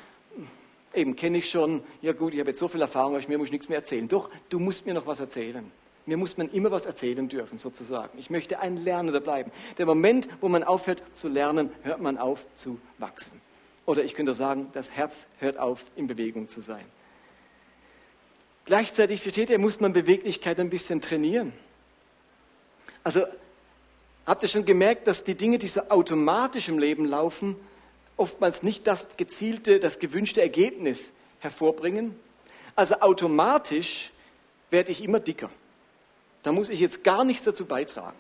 eben 0.95 1.17
kenne 1.17 1.39
ich 1.39 1.51
schon, 1.51 1.83
ja 2.01 2.13
gut, 2.13 2.33
ich 2.33 2.41
habe 2.41 2.51
jetzt 2.51 2.61
so 2.61 2.69
viel 2.69 2.81
Erfahrung, 2.81 3.19
ich 3.19 3.29
mir 3.29 3.37
muss 3.37 3.51
nichts 3.51 3.69
mehr 3.69 3.79
erzählen. 3.79 4.09
Doch, 4.09 4.31
du 4.49 4.59
musst 4.59 4.87
mir 4.87 4.95
noch 4.95 5.07
was 5.07 5.21
erzählen. 5.21 5.71
Mir 6.07 6.17
muss 6.17 6.37
man 6.37 6.49
immer 6.53 6.71
was 6.71 6.87
erzählen 6.87 7.29
dürfen, 7.29 7.59
sozusagen. 7.59 8.17
Ich 8.17 8.31
möchte 8.31 8.61
ein 8.61 8.77
Lernender 8.77 9.21
bleiben. 9.21 9.51
Der 9.77 9.87
Moment, 9.87 10.29
wo 10.41 10.49
man 10.49 10.63
aufhört 10.63 11.03
zu 11.15 11.27
lernen, 11.27 11.71
hört 11.83 12.01
man 12.01 12.17
auf 12.17 12.47
zu 12.55 12.79
wachsen. 12.99 13.41
Oder 13.87 14.05
ich 14.05 14.15
könnte 14.15 14.35
sagen, 14.35 14.69
das 14.73 14.93
Herz 14.93 15.27
hört 15.39 15.59
auf, 15.59 15.85
in 15.97 16.07
Bewegung 16.07 16.49
zu 16.49 16.61
sein. 16.61 16.85
Gleichzeitig, 18.67 19.21
versteht 19.21 19.51
ihr, 19.51 19.59
muss 19.59 19.81
man 19.81 19.93
Beweglichkeit 19.93 20.61
ein 20.61 20.71
bisschen 20.71 21.01
trainieren. 21.01 21.53
Also 23.03 23.25
habt 24.27 24.43
ihr 24.45 24.49
schon 24.49 24.65
gemerkt, 24.65 25.09
dass 25.09 25.25
die 25.25 25.37
Dinge, 25.37 25.59
die 25.59 25.69
so 25.69 25.83
automatisch 25.89 26.69
im 26.69 26.79
Leben 26.79 27.05
laufen, 27.05 27.57
oftmals 28.17 28.63
nicht 28.63 28.87
das 28.87 29.17
gezielte, 29.17 29.81
das 29.81 29.99
gewünschte 29.99 30.41
Ergebnis 30.41 31.13
hervorbringen? 31.41 32.15
Also 32.77 32.97
automatisch 33.01 34.13
werde 34.71 34.93
ich 34.93 35.03
immer 35.03 35.21
dicker. 35.21 35.51
Da 36.47 36.53
muss 36.53 36.69
ich 36.69 36.79
jetzt 36.79 37.03
gar 37.03 37.25
nichts 37.25 37.43
dazu 37.43 37.65
beitragen. 37.65 38.17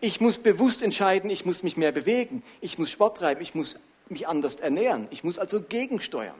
Ich 0.00 0.20
muss 0.20 0.38
bewusst 0.38 0.82
entscheiden, 0.82 1.30
ich 1.30 1.46
muss 1.46 1.62
mich 1.62 1.76
mehr 1.76 1.92
bewegen, 1.92 2.42
ich 2.60 2.76
muss 2.76 2.90
Sport 2.90 3.18
treiben, 3.18 3.40
ich 3.40 3.54
muss 3.54 3.76
mich 4.08 4.26
anders 4.26 4.56
ernähren, 4.56 5.06
ich 5.12 5.22
muss 5.22 5.38
also 5.38 5.60
gegensteuern. 5.60 6.34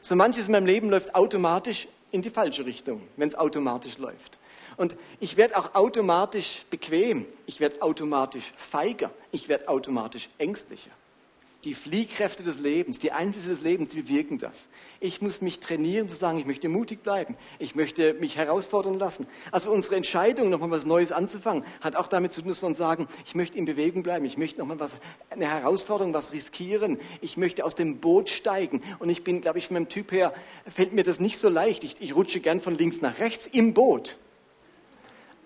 So 0.00 0.14
manches 0.14 0.46
in 0.46 0.52
meinem 0.52 0.66
Leben 0.66 0.88
läuft 0.88 1.16
automatisch 1.16 1.88
in 2.12 2.22
die 2.22 2.30
falsche 2.30 2.64
Richtung, 2.64 3.02
wenn 3.16 3.26
es 3.26 3.34
automatisch 3.34 3.98
läuft. 3.98 4.38
Und 4.76 4.94
ich 5.18 5.36
werde 5.36 5.56
auch 5.56 5.74
automatisch 5.74 6.64
bequem, 6.70 7.26
ich 7.46 7.58
werde 7.58 7.82
automatisch 7.82 8.52
feiger, 8.56 9.10
ich 9.32 9.48
werde 9.48 9.68
automatisch 9.68 10.28
ängstlicher. 10.38 10.92
Die 11.64 11.72
Fliehkräfte 11.72 12.42
des 12.42 12.58
Lebens, 12.58 12.98
die 12.98 13.12
Einflüsse 13.12 13.48
des 13.48 13.62
Lebens, 13.62 13.88
die 13.88 14.02
bewirken 14.02 14.38
das. 14.38 14.68
Ich 15.00 15.22
muss 15.22 15.40
mich 15.40 15.60
trainieren 15.60 16.10
zu 16.10 16.16
sagen, 16.16 16.38
ich 16.38 16.44
möchte 16.44 16.68
mutig 16.68 17.02
bleiben. 17.02 17.38
Ich 17.58 17.74
möchte 17.74 18.12
mich 18.12 18.36
herausfordern 18.36 18.98
lassen. 18.98 19.26
Also 19.50 19.70
unsere 19.70 19.96
Entscheidung, 19.96 20.50
nochmal 20.50 20.70
was 20.70 20.84
Neues 20.84 21.10
anzufangen, 21.10 21.64
hat 21.80 21.96
auch 21.96 22.06
damit 22.06 22.32
zu 22.32 22.42
tun, 22.42 22.50
dass 22.50 22.62
uns 22.62 22.76
sagen, 22.76 23.08
ich 23.24 23.34
möchte 23.34 23.56
in 23.56 23.64
Bewegung 23.64 24.02
bleiben. 24.02 24.26
Ich 24.26 24.36
möchte 24.36 24.58
nochmal 24.58 24.78
was, 24.78 24.96
eine 25.30 25.48
Herausforderung, 25.48 26.12
was 26.12 26.32
riskieren. 26.32 26.98
Ich 27.22 27.38
möchte 27.38 27.64
aus 27.64 27.74
dem 27.74 27.98
Boot 27.98 28.28
steigen. 28.28 28.82
Und 28.98 29.08
ich 29.08 29.24
bin, 29.24 29.40
glaube 29.40 29.58
ich, 29.58 29.68
von 29.68 29.74
meinem 29.74 29.88
Typ 29.88 30.12
her, 30.12 30.34
fällt 30.68 30.92
mir 30.92 31.02
das 31.02 31.18
nicht 31.18 31.38
so 31.38 31.48
leicht. 31.48 31.82
Ich, 31.82 31.96
ich 31.98 32.14
rutsche 32.14 32.40
gern 32.40 32.60
von 32.60 32.76
links 32.76 33.00
nach 33.00 33.18
rechts 33.20 33.46
im 33.46 33.72
Boot. 33.72 34.18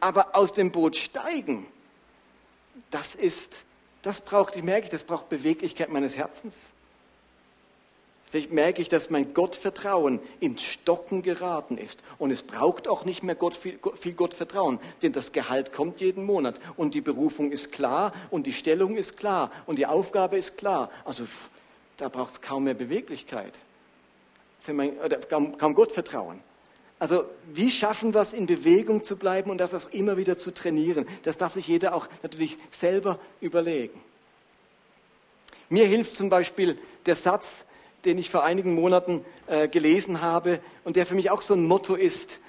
Aber 0.01 0.35
aus 0.35 0.53
dem 0.53 0.73
Boot 0.73 0.97
steigen, 0.97 1.65
das 2.91 3.15
ist 3.15 3.61
das 4.03 4.21
braucht, 4.21 4.57
ich 4.57 4.63
merke, 4.63 4.89
das 4.89 5.05
braucht 5.05 5.29
Beweglichkeit 5.29 5.91
meines 5.91 6.17
Herzens. 6.17 6.71
Vielleicht 8.31 8.53
merke 8.53 8.83
ich, 8.83 8.91
dass 8.91 9.09
mein 9.09 9.33
Gottvertrauen 9.33 10.21
ins 10.39 10.63
Stocken 10.63 11.23
geraten 11.23 11.79
ist. 11.79 12.03
Und 12.19 12.31
es 12.31 12.43
braucht 12.43 12.87
auch 12.87 13.07
nicht 13.07 13.23
mehr 13.23 13.35
Gott, 13.35 13.57
viel, 13.57 13.79
viel 13.99 14.13
Gottvertrauen, 14.13 14.79
denn 15.03 15.13
das 15.13 15.33
Gehalt 15.33 15.73
kommt 15.73 16.01
jeden 16.01 16.25
Monat. 16.25 16.57
Und 16.77 16.95
die 16.95 17.01
Berufung 17.01 17.51
ist 17.51 17.73
klar 17.73 18.13
und 18.31 18.47
die 18.47 18.53
Stellung 18.53 18.97
ist 18.97 19.17
klar 19.17 19.51
und 19.65 19.79
die 19.79 19.87
Aufgabe 19.87 20.37
ist 20.37 20.59
klar. 20.59 20.91
Also 21.07 21.27
da 21.97 22.11
braucht 22.11 22.33
es 22.33 22.41
kaum 22.43 22.65
mehr 22.65 22.75
Beweglichkeit. 22.75 23.59
Für 24.61 24.75
mein, 24.75 24.99
oder 24.99 25.19
kaum, 25.21 25.57
kaum 25.57 25.75
Gottvertrauen. 25.75 26.41
Also 26.99 27.25
wie 27.53 27.71
schaffen 27.71 28.13
wir 28.13 28.21
es, 28.21 28.33
in 28.33 28.47
Bewegung 28.47 29.05
zu 29.05 29.17
bleiben 29.17 29.51
und 29.51 29.59
das 29.59 29.75
auch 29.75 29.91
immer 29.93 30.17
wieder 30.17 30.37
zu 30.37 30.53
trainieren? 30.53 31.07
Das 31.23 31.37
darf 31.37 31.53
sich 31.53 31.69
jeder 31.69 31.95
auch 31.95 32.09
natürlich 32.23 32.57
selber 32.71 33.19
überlegen. 33.41 34.01
Mir 35.69 35.87
hilft 35.87 36.17
zum 36.17 36.29
Beispiel 36.29 36.79
der 37.07 37.15
Satz, 37.15 37.65
den 38.05 38.19
ich 38.19 38.31
vor 38.31 38.45
einigen 38.45 38.75
Monaten 38.75 39.25
äh, 39.47 39.69
gelesen 39.69 40.23
habe 40.23 40.61
und 40.85 40.97
der 40.97 41.07
für 41.07 41.15
mich 41.15 41.31
auch 41.31 41.43
so 41.43 41.55
ein 41.55 41.67
Motto 41.67 41.95
ist, 41.95 42.41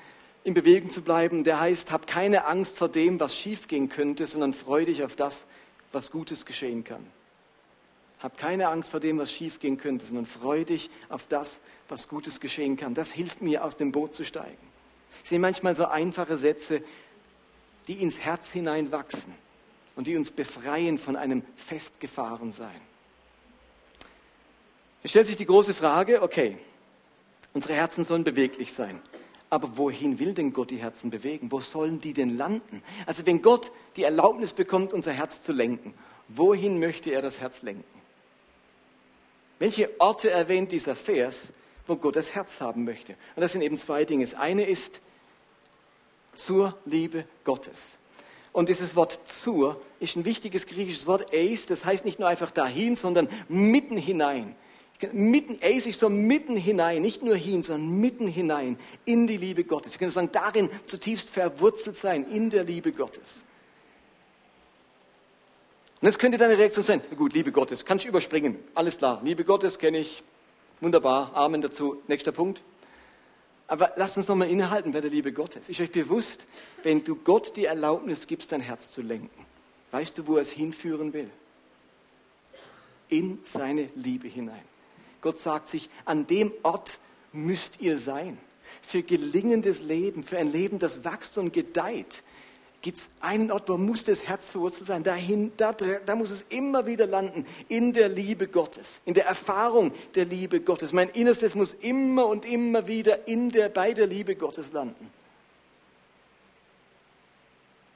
in 0.44 0.54
Bewegung 0.54 0.90
zu 0.90 1.02
bleiben. 1.02 1.44
Der 1.44 1.60
heißt, 1.60 1.92
hab 1.92 2.08
keine 2.08 2.46
Angst 2.46 2.78
vor 2.78 2.90
dem, 2.90 3.20
was 3.20 3.36
schiefgehen 3.36 3.90
könnte, 3.90 4.26
sondern 4.26 4.54
freu 4.54 4.86
dich 4.86 5.04
auf 5.04 5.16
das, 5.16 5.46
was 5.92 6.12
Gutes 6.12 6.46
geschehen 6.46 6.84
kann. 6.84 7.06
Hab 8.20 8.38
keine 8.38 8.68
Angst 8.68 8.92
vor 8.92 9.00
dem, 9.00 9.18
was 9.18 9.32
schiefgehen 9.32 9.78
könnte, 9.78 10.06
sondern 10.06 10.26
freu 10.26 10.66
dich 10.66 10.90
auf 11.08 11.26
das, 11.28 11.60
was 11.88 12.08
Gutes 12.08 12.40
geschehen 12.40 12.76
kann. 12.76 12.94
Das 12.94 13.12
hilft 13.12 13.42
mir, 13.42 13.64
aus 13.64 13.78
dem 13.78 13.92
Boot 13.92 14.14
zu 14.14 14.26
steigen. 14.26 14.58
Ich 15.24 15.30
sehe 15.30 15.40
manchmal 15.40 15.76
so 15.76 15.86
einfache 15.86 16.38
Sätze, 16.38 16.82
die 17.88 18.02
ins 18.02 18.20
Herz 18.20 18.50
hineinwachsen 18.50 19.34
und 19.96 20.08
die 20.08 20.16
uns 20.16 20.32
befreien 20.32 20.98
von 20.98 21.16
einem 21.16 21.44
Festgefahrensein. 21.56 22.82
Es 25.02 25.12
stellt 25.12 25.28
sich 25.28 25.38
die 25.38 25.46
große 25.46 25.74
Frage, 25.74 26.22
okay, 26.22 26.58
unsere 27.54 27.74
Herzen 27.74 28.04
sollen 28.04 28.24
beweglich 28.24 28.74
sein. 28.74 29.02
Aber 29.50 29.78
wohin 29.78 30.20
will 30.20 30.34
denn 30.34 30.54
Gott 30.54 30.70
die 30.70 30.78
Herzen 30.78 31.10
bewegen? 31.10 31.52
Wo 31.52 31.60
sollen 31.60 32.00
die 32.00 32.14
denn 32.14 32.38
landen? 32.38 32.84
Also 33.06 33.26
wenn 33.26 33.42
Gott 33.42 33.72
die 33.96 34.04
Erlaubnis 34.04 34.54
bekommt, 34.54 34.94
unser 34.94 35.12
Herz 35.12 35.42
zu 35.42 35.54
lenken, 35.54 35.94
wohin 36.28 36.80
möchte 36.80 37.12
er 37.12 37.22
das 37.22 37.40
Herz 37.40 37.62
lenken? 37.64 37.99
Welche 39.60 39.90
Orte 40.00 40.32
erwähnt 40.32 40.72
dieser 40.72 40.96
Vers, 40.96 41.54
wo 41.86 41.98
Gott 41.98 42.16
das 42.16 42.34
Herz 42.34 42.62
haben 42.62 42.86
möchte? 42.86 43.14
Und 43.36 43.42
das 43.42 43.52
sind 43.52 43.62
eben 43.62 43.78
zwei 43.78 44.06
Dinge. 44.06 44.24
Das 44.24 44.34
eine 44.34 44.66
ist 44.66 45.02
zur 46.34 46.78
Liebe 46.86 47.26
Gottes. 47.44 47.98
Und 48.54 48.70
dieses 48.70 48.96
Wort 48.96 49.20
zur 49.28 49.80
ist 50.00 50.16
ein 50.16 50.26
wichtiges 50.26 50.66
griechisches 50.66 51.06
Wort, 51.06 51.34
eis, 51.34 51.66
das 51.68 51.86
heißt 51.86 52.06
nicht 52.06 52.20
nur 52.20 52.28
einfach 52.28 52.52
dahin, 52.52 52.96
sondern 52.96 53.28
mitten 53.48 53.98
hinein. 53.98 54.56
Mitten, 55.14 55.60
eis 55.62 55.86
ist 55.86 56.00
so 56.00 56.10
mitten 56.10 56.58
hinein, 56.58 57.02
nicht 57.02 57.22
nur 57.22 57.36
hin, 57.36 57.64
sondern 57.64 58.02
mitten 58.02 58.28
hinein 58.28 58.78
in 59.06 59.28
die 59.28 59.38
Liebe 59.38 59.64
Gottes. 59.64 59.94
Ich 59.94 60.00
könnte 60.00 60.14
sagen, 60.14 60.30
darin 60.32 60.70
zutiefst 60.88 61.30
verwurzelt 61.30 61.98
sein, 61.98 62.30
in 62.30 62.50
der 62.50 62.64
Liebe 62.64 62.92
Gottes. 62.92 63.46
Und 66.02 66.06
jetzt 66.08 66.18
könnte 66.18 66.38
deine 66.38 66.58
Reaktion 66.58 66.86
sein, 66.86 67.02
gut, 67.18 67.34
Liebe 67.34 67.52
Gottes, 67.52 67.84
kann 67.84 67.98
ich 67.98 68.06
überspringen. 68.06 68.58
Alles 68.74 68.98
klar, 68.98 69.20
Liebe 69.24 69.44
Gottes 69.44 69.80
kenne 69.80 70.00
ich. 70.00 70.24
Wunderbar, 70.80 71.36
Amen 71.36 71.62
dazu. 71.62 72.02
Nächster 72.08 72.32
Punkt. 72.32 72.64
Aber 73.68 73.92
lasst 73.98 74.16
uns 74.16 74.28
nochmal 74.30 74.50
innehalten, 74.50 74.94
wer 74.94 75.02
der 75.02 75.12
Liebe 75.12 75.34
Gottes. 75.34 75.68
Ist 75.68 75.82
euch 75.82 75.92
bewusst, 75.92 76.46
wenn 76.84 77.04
du 77.04 77.16
Gott 77.16 77.58
die 77.58 77.66
Erlaubnis 77.66 78.28
gibst, 78.28 78.52
dein 78.54 78.62
Herz 78.62 78.92
zu 78.92 79.02
lenken, 79.02 79.46
weißt 79.92 80.18
du, 80.18 80.28
wo 80.28 80.38
er 80.38 80.42
es 80.42 80.52
hinführen 80.52 81.12
will? 81.12 81.30
In 83.10 83.40
seine 83.44 83.90
Liebe 83.96 84.28
hinein. 84.28 84.64
Gott 85.22 85.40
sagt 85.40 85.68
sich, 85.68 85.90
an 86.06 86.28
dem 86.28 86.54
Ort 86.64 86.98
müsst 87.34 87.82
ihr 87.82 88.00
sein. 88.00 88.38
Für 88.82 89.04
gelingendes 89.04 89.82
Leben, 89.84 90.24
für 90.24 90.38
ein 90.38 90.52
Leben, 90.52 90.80
das 90.80 91.04
wächst 91.04 91.38
und 91.38 91.52
gedeiht, 91.52 92.24
gibt 92.82 93.00
es 93.00 93.10
einen 93.20 93.52
Ort, 93.52 93.68
wo 93.68 93.78
muss 93.78 94.06
das 94.06 94.24
Herz 94.24 94.50
verwurzelt 94.50 94.88
sein. 94.88 95.04
Dahin, 95.04 95.52
da, 95.58 95.74
da 95.74 96.16
muss 96.16 96.32
es 96.32 96.44
immer 96.50 96.86
wieder 96.86 97.06
landen, 97.06 97.46
in 97.68 97.94
der 97.94 98.08
Liebe 98.10 98.48
Gottes, 98.48 99.02
in 99.06 99.14
der 99.14 99.26
Erfahrung 99.26 99.92
der 100.16 100.26
Liebe 100.26 100.62
Gottes. 100.62 100.94
Mein 100.94 101.10
Innerstes 101.10 101.56
muss 101.56 101.74
immer 101.74 102.26
und 102.28 102.46
immer 102.46 102.88
wieder 102.88 103.28
in 103.28 103.50
der, 103.50 103.70
bei 103.70 103.94
der 103.94 104.08
Liebe 104.08 104.36
Gottes 104.36 104.72
landen. 104.72 105.12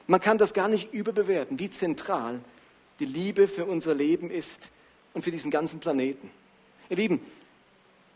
Man 0.05 0.19
kann 0.19 0.37
das 0.37 0.53
gar 0.53 0.67
nicht 0.67 0.93
überbewerten, 0.93 1.59
wie 1.59 1.69
zentral 1.69 2.41
die 2.99 3.05
Liebe 3.05 3.47
für 3.47 3.65
unser 3.65 3.95
Leben 3.95 4.29
ist 4.29 4.69
und 5.13 5.23
für 5.23 5.31
diesen 5.31 5.49
ganzen 5.49 5.79
Planeten. 5.79 6.29
Ihr 6.89 6.97
Lieben, 6.97 7.21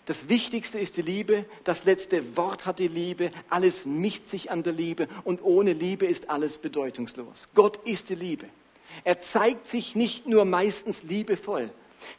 das 0.08 0.30
Wichtigste 0.30 0.80
ist 0.80 0.96
die 0.96 1.02
Liebe, 1.02 1.46
das 1.66 1.84
letzte 1.84 2.38
Wort 2.38 2.66
hat 2.66 2.80
die 2.80 2.88
Liebe, 2.88 3.30
alles 3.50 3.86
mischt 3.86 4.26
sich 4.26 4.50
an 4.50 4.64
der 4.64 4.72
Liebe 4.72 5.10
und 5.26 5.44
ohne 5.44 5.74
Liebe 5.74 6.06
ist 6.06 6.30
alles 6.30 6.60
bedeutungslos. 6.60 7.50
Gott 7.54 7.86
ist 7.86 8.08
die 8.08 8.16
Liebe. 8.16 8.46
Er 9.04 9.20
zeigt 9.20 9.68
sich 9.68 9.96
nicht 9.96 10.26
nur 10.26 10.46
meistens 10.46 11.04
liebevoll. 11.04 11.70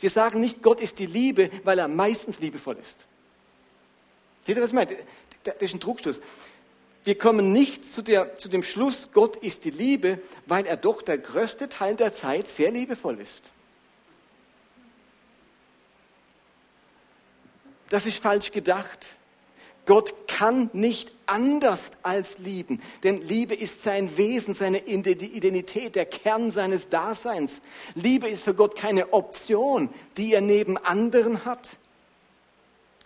Wir 0.01 0.11
sagen 0.11 0.41
nicht, 0.41 0.63
Gott 0.63 0.83
ist 0.83 0.99
die 0.99 1.07
Liebe, 1.07 1.51
weil 1.65 1.79
er 1.79 1.89
meistens 1.89 2.41
liebevoll 2.41 2.77
ist. 2.77 3.09
Seht 4.45 4.57
ihr, 4.57 4.63
was 4.63 4.71
ich 4.71 4.75
meine? 4.75 4.95
Das 5.45 5.57
ist 5.59 5.75
ein 5.75 5.81
Trugschluss. 5.81 6.21
Wir 7.05 7.17
kommen 7.17 7.55
nicht 7.55 7.87
zu, 7.87 8.03
der, 8.03 8.37
zu 8.37 8.51
dem 8.51 8.63
Schluss, 8.63 9.09
Gott 9.15 9.37
ist 9.37 9.65
die 9.65 9.71
Liebe, 9.71 10.21
weil 10.45 10.67
er 10.67 10.77
doch 10.77 11.01
der 11.01 11.17
größte 11.17 11.71
Teil 11.71 11.97
der 11.97 12.13
Zeit 12.13 12.49
sehr 12.49 12.71
liebevoll 12.71 13.19
ist. 13.19 13.55
Das 17.91 18.07
ist 18.07 18.19
falsch 18.19 18.53
gedacht. 18.53 19.07
Gott 19.87 20.29
kann 20.29 20.69
nicht 20.75 21.11
anders 21.25 21.93
als 22.03 22.39
lieben, 22.39 22.83
denn 23.05 23.27
Liebe 23.27 23.55
ist 23.55 23.83
sein 23.83 24.19
Wesen, 24.19 24.53
seine 24.53 24.87
Identität, 24.87 25.95
der 25.95 26.05
Kern 26.05 26.51
seines 26.51 26.91
Daseins. 26.91 27.63
Liebe 27.95 28.29
ist 28.29 28.45
für 28.45 28.53
Gott 28.53 28.77
keine 28.77 29.15
Option, 29.15 29.89
die 30.19 30.35
er 30.35 30.43
neben 30.43 30.77
anderen 30.77 31.47
hat. 31.47 31.79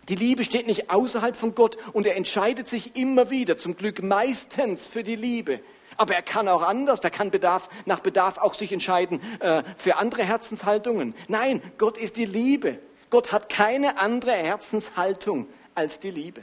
Die 0.08 0.16
Liebe 0.16 0.42
steht 0.42 0.66
nicht 0.66 0.90
außerhalb 0.90 1.36
von 1.36 1.54
Gott 1.54 1.78
und 1.92 2.04
er 2.04 2.16
entscheidet 2.16 2.68
sich 2.68 2.96
immer 2.96 3.30
wieder, 3.30 3.56
zum 3.58 3.76
Glück 3.76 4.02
meistens 4.02 4.84
für 4.84 5.04
die 5.04 5.14
Liebe. 5.14 5.60
Aber 5.96 6.16
er 6.16 6.22
kann 6.22 6.48
auch 6.48 6.62
anders, 6.62 6.98
er 7.00 7.10
kann 7.10 7.30
Bedarf, 7.30 7.68
nach 7.84 8.00
Bedarf 8.00 8.38
auch 8.38 8.54
sich 8.54 8.72
entscheiden 8.72 9.20
äh, 9.38 9.62
für 9.76 9.98
andere 9.98 10.24
Herzenshaltungen. 10.24 11.14
Nein, 11.28 11.62
Gott 11.78 11.96
ist 11.96 12.16
die 12.16 12.24
Liebe. 12.24 12.80
Gott 13.12 13.30
hat 13.30 13.50
keine 13.50 13.98
andere 13.98 14.32
Herzenshaltung 14.32 15.46
als 15.74 15.98
die 15.98 16.10
Liebe. 16.10 16.42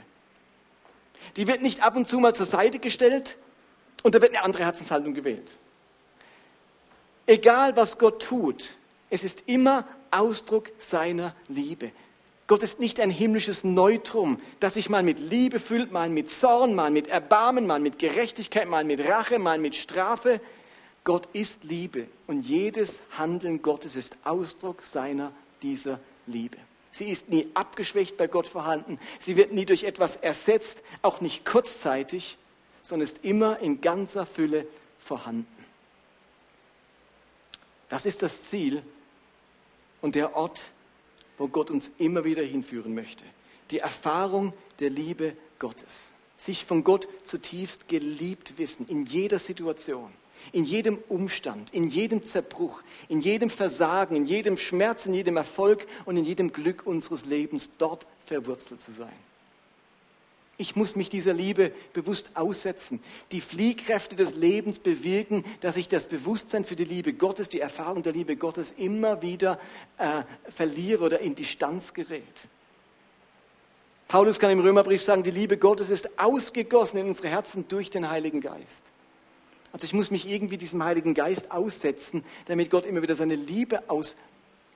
Die 1.34 1.48
wird 1.48 1.62
nicht 1.62 1.82
ab 1.82 1.96
und 1.96 2.06
zu 2.06 2.20
mal 2.20 2.32
zur 2.32 2.46
Seite 2.46 2.78
gestellt 2.78 3.36
und 4.04 4.14
da 4.14 4.22
wird 4.22 4.36
eine 4.36 4.44
andere 4.44 4.62
Herzenshaltung 4.62 5.12
gewählt. 5.12 5.58
Egal 7.26 7.76
was 7.76 7.98
Gott 7.98 8.22
tut, 8.22 8.76
es 9.10 9.24
ist 9.24 9.42
immer 9.46 9.84
Ausdruck 10.12 10.70
seiner 10.78 11.34
Liebe. 11.48 11.90
Gott 12.46 12.62
ist 12.62 12.78
nicht 12.78 13.00
ein 13.00 13.10
himmlisches 13.10 13.64
Neutrum, 13.64 14.40
das 14.60 14.74
sich 14.74 14.88
mal 14.88 15.02
mit 15.02 15.18
Liebe 15.18 15.58
füllt, 15.58 15.90
mal 15.90 16.08
mit 16.08 16.30
Zorn, 16.30 16.76
mal 16.76 16.92
mit 16.92 17.08
Erbarmen, 17.08 17.66
mal 17.66 17.80
mit 17.80 17.98
Gerechtigkeit, 17.98 18.68
mal 18.68 18.84
mit 18.84 19.04
Rache, 19.08 19.40
mal 19.40 19.58
mit 19.58 19.74
Strafe. 19.74 20.40
Gott 21.02 21.26
ist 21.32 21.64
Liebe 21.64 22.06
und 22.28 22.42
jedes 22.42 23.02
Handeln 23.18 23.60
Gottes 23.60 23.96
ist 23.96 24.14
Ausdruck 24.22 24.84
seiner 24.84 25.32
dieser 25.62 25.98
Liebe. 26.30 26.56
Sie 26.92 27.08
ist 27.08 27.28
nie 27.28 27.48
abgeschwächt 27.54 28.16
bei 28.16 28.26
Gott 28.26 28.48
vorhanden. 28.48 28.98
Sie 29.20 29.36
wird 29.36 29.52
nie 29.52 29.64
durch 29.64 29.84
etwas 29.84 30.16
ersetzt, 30.16 30.82
auch 31.02 31.20
nicht 31.20 31.44
kurzzeitig, 31.44 32.36
sondern 32.82 33.04
ist 33.04 33.24
immer 33.24 33.60
in 33.60 33.80
ganzer 33.80 34.26
Fülle 34.26 34.66
vorhanden. 34.98 35.64
Das 37.88 38.06
ist 38.06 38.22
das 38.22 38.44
Ziel 38.44 38.82
und 40.00 40.14
der 40.14 40.36
Ort, 40.36 40.72
wo 41.38 41.48
Gott 41.48 41.70
uns 41.70 41.88
immer 41.98 42.24
wieder 42.24 42.42
hinführen 42.42 42.94
möchte. 42.94 43.24
Die 43.70 43.78
Erfahrung 43.78 44.52
der 44.78 44.90
Liebe 44.90 45.36
Gottes. 45.58 46.12
Sich 46.36 46.64
von 46.64 46.84
Gott 46.84 47.08
zutiefst 47.24 47.88
geliebt 47.88 48.58
wissen, 48.58 48.86
in 48.88 49.06
jeder 49.06 49.38
Situation, 49.38 50.12
in 50.52 50.64
jedem 50.64 50.98
Umstand, 51.08 51.72
in 51.72 51.88
jedem 51.88 52.24
Zerbruch, 52.24 52.82
in 53.08 53.20
jedem 53.20 53.50
Versagen, 53.50 54.16
in 54.16 54.26
jedem 54.26 54.56
Schmerz, 54.56 55.06
in 55.06 55.14
jedem 55.14 55.36
Erfolg 55.36 55.86
und 56.04 56.16
in 56.16 56.24
jedem 56.24 56.52
Glück 56.52 56.86
unseres 56.86 57.24
Lebens 57.24 57.70
dort 57.78 58.06
verwurzelt 58.24 58.80
zu 58.80 58.92
sein. 58.92 59.12
Ich 60.60 60.76
muss 60.76 60.94
mich 60.94 61.08
dieser 61.08 61.32
Liebe 61.32 61.72
bewusst 61.94 62.32
aussetzen. 62.36 63.00
Die 63.32 63.40
Fliehkräfte 63.40 64.14
des 64.14 64.34
Lebens 64.34 64.78
bewirken, 64.78 65.42
dass 65.62 65.78
ich 65.78 65.88
das 65.88 66.06
Bewusstsein 66.06 66.66
für 66.66 66.76
die 66.76 66.84
Liebe 66.84 67.14
Gottes, 67.14 67.48
die 67.48 67.60
Erfahrung 67.60 68.02
der 68.02 68.12
Liebe 68.12 68.36
Gottes 68.36 68.74
immer 68.76 69.22
wieder 69.22 69.58
äh, 69.96 70.22
verliere 70.50 71.02
oder 71.02 71.20
in 71.20 71.34
Distanz 71.34 71.94
gerät. 71.94 72.22
Paulus 74.06 74.38
kann 74.38 74.50
im 74.50 74.60
Römerbrief 74.60 75.02
sagen, 75.02 75.22
die 75.22 75.30
Liebe 75.30 75.56
Gottes 75.56 75.88
ist 75.88 76.18
ausgegossen 76.18 76.98
in 76.98 77.06
unsere 77.06 77.28
Herzen 77.28 77.66
durch 77.66 77.88
den 77.88 78.10
Heiligen 78.10 78.42
Geist. 78.42 78.82
Also 79.72 79.84
ich 79.84 79.92
muss 79.92 80.10
mich 80.10 80.28
irgendwie 80.28 80.56
diesem 80.56 80.82
Heiligen 80.82 81.14
Geist 81.14 81.52
aussetzen, 81.52 82.24
damit 82.46 82.70
Gott 82.70 82.86
immer 82.86 83.02
wieder 83.02 83.14
seine 83.14 83.36
Liebe 83.36 83.88
aus, 83.88 84.16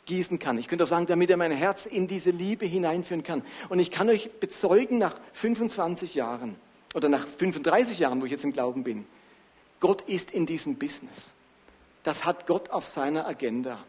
gießen 0.06 0.38
kann. 0.38 0.58
Ich 0.58 0.68
könnte 0.68 0.84
auch 0.84 0.88
sagen, 0.88 1.06
damit 1.06 1.30
er 1.30 1.36
mein 1.36 1.52
Herz 1.52 1.86
in 1.86 2.06
diese 2.06 2.30
Liebe 2.30 2.66
hineinführen 2.66 3.22
kann. 3.22 3.42
Und 3.68 3.78
ich 3.78 3.90
kann 3.90 4.08
euch 4.08 4.30
bezeugen, 4.38 4.98
nach 4.98 5.16
25 5.32 6.14
Jahren 6.14 6.56
oder 6.94 7.08
nach 7.08 7.26
35 7.26 7.98
Jahren, 7.98 8.20
wo 8.20 8.26
ich 8.26 8.32
jetzt 8.32 8.44
im 8.44 8.52
Glauben 8.52 8.84
bin, 8.84 9.06
Gott 9.80 10.02
ist 10.02 10.30
in 10.30 10.46
diesem 10.46 10.76
Business. 10.76 11.32
Das 12.02 12.24
hat 12.24 12.46
Gott 12.46 12.70
auf 12.70 12.86
seiner 12.86 13.26
Agenda. 13.26 13.82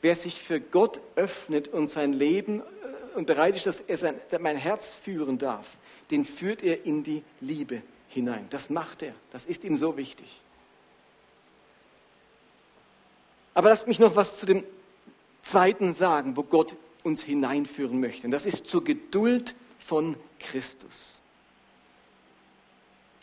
Wer 0.00 0.16
sich 0.16 0.42
für 0.42 0.60
Gott 0.60 1.00
öffnet 1.16 1.68
und 1.68 1.88
sein 1.88 2.12
Leben 2.12 2.60
äh, 2.60 3.16
und 3.16 3.26
bereit 3.26 3.56
ist, 3.56 3.66
dass 3.66 3.80
er 3.80 3.96
sein, 3.96 4.14
mein 4.40 4.56
Herz 4.56 4.94
führen 4.94 5.38
darf, 5.38 5.76
den 6.10 6.24
führt 6.24 6.62
er 6.62 6.84
in 6.84 7.02
die 7.02 7.22
Liebe 7.40 7.82
hinein. 8.08 8.46
Das 8.50 8.68
macht 8.68 9.02
er. 9.02 9.14
Das 9.30 9.46
ist 9.46 9.64
ihm 9.64 9.76
so 9.76 9.96
wichtig. 9.96 10.42
Aber 13.54 13.68
lasst 13.68 13.86
mich 13.86 13.98
noch 13.98 14.16
was 14.16 14.38
zu 14.38 14.46
dem 14.46 14.64
zweiten 15.42 15.94
sagen, 15.94 16.36
wo 16.36 16.42
Gott 16.42 16.76
uns 17.02 17.22
hineinführen 17.22 18.00
möchte. 18.00 18.26
Und 18.26 18.30
das 18.30 18.46
ist 18.46 18.66
zur 18.66 18.84
Geduld 18.84 19.54
von 19.78 20.16
Christus. 20.38 21.20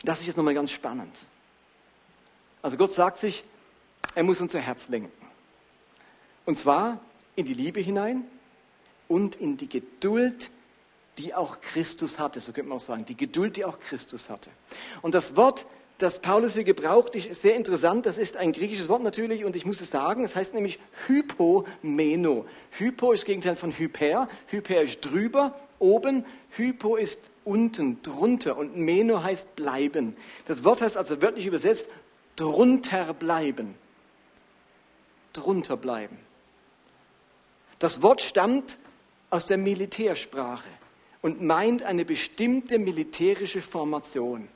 Das 0.02 0.20
ist 0.20 0.26
jetzt 0.26 0.36
nochmal 0.36 0.54
ganz 0.54 0.70
spannend. 0.70 1.12
Also 2.62 2.76
Gott 2.76 2.92
sagt 2.92 3.18
sich, 3.18 3.44
er 4.14 4.22
muss 4.22 4.40
unser 4.40 4.60
Herz 4.60 4.88
lenken. 4.88 5.12
Und 6.44 6.58
zwar 6.58 6.98
in 7.36 7.46
die 7.46 7.54
Liebe 7.54 7.80
hinein 7.80 8.24
und 9.08 9.36
in 9.36 9.56
die 9.56 9.68
Geduld, 9.68 10.50
die 11.18 11.34
auch 11.34 11.60
Christus 11.60 12.18
hatte. 12.18 12.40
So 12.40 12.52
könnte 12.52 12.68
man 12.68 12.78
auch 12.78 12.82
sagen, 12.82 13.04
die 13.04 13.16
Geduld, 13.16 13.56
die 13.56 13.64
auch 13.64 13.78
Christus 13.80 14.28
hatte. 14.30 14.50
Und 15.02 15.14
das 15.14 15.36
Wort 15.36 15.66
das 16.00 16.18
Paulus 16.18 16.54
hier 16.54 16.64
gebraucht, 16.64 17.14
ist 17.14 17.42
sehr 17.42 17.56
interessant. 17.56 18.06
Das 18.06 18.16
ist 18.16 18.36
ein 18.36 18.52
griechisches 18.52 18.88
Wort 18.88 19.02
natürlich 19.02 19.44
und 19.44 19.54
ich 19.54 19.66
muss 19.66 19.82
es 19.82 19.90
sagen. 19.90 20.24
Es 20.24 20.34
heißt 20.34 20.54
nämlich 20.54 20.78
Hypomeno. 21.06 22.46
Hypo 22.70 23.12
ist 23.12 23.20
das 23.20 23.26
Gegenteil 23.26 23.56
von 23.56 23.76
Hyper. 23.76 24.28
Hyper 24.46 24.80
ist 24.80 25.02
drüber, 25.02 25.54
oben. 25.78 26.24
Hypo 26.56 26.96
ist 26.96 27.20
unten, 27.44 28.00
drunter 28.02 28.56
und 28.56 28.76
Meno 28.76 29.22
heißt 29.22 29.56
bleiben. 29.56 30.16
Das 30.46 30.64
Wort 30.64 30.80
heißt 30.80 30.96
also 30.96 31.20
wörtlich 31.20 31.44
übersetzt 31.44 31.88
drunter 32.36 33.12
bleiben. 33.12 33.74
Drunter 35.34 35.76
bleiben. 35.76 36.18
Das 37.78 38.00
Wort 38.00 38.22
stammt 38.22 38.78
aus 39.28 39.44
der 39.44 39.58
Militärsprache 39.58 40.68
und 41.20 41.42
meint 41.42 41.82
eine 41.82 42.06
bestimmte 42.06 42.78
militärische 42.78 43.60
Formation. 43.60 44.48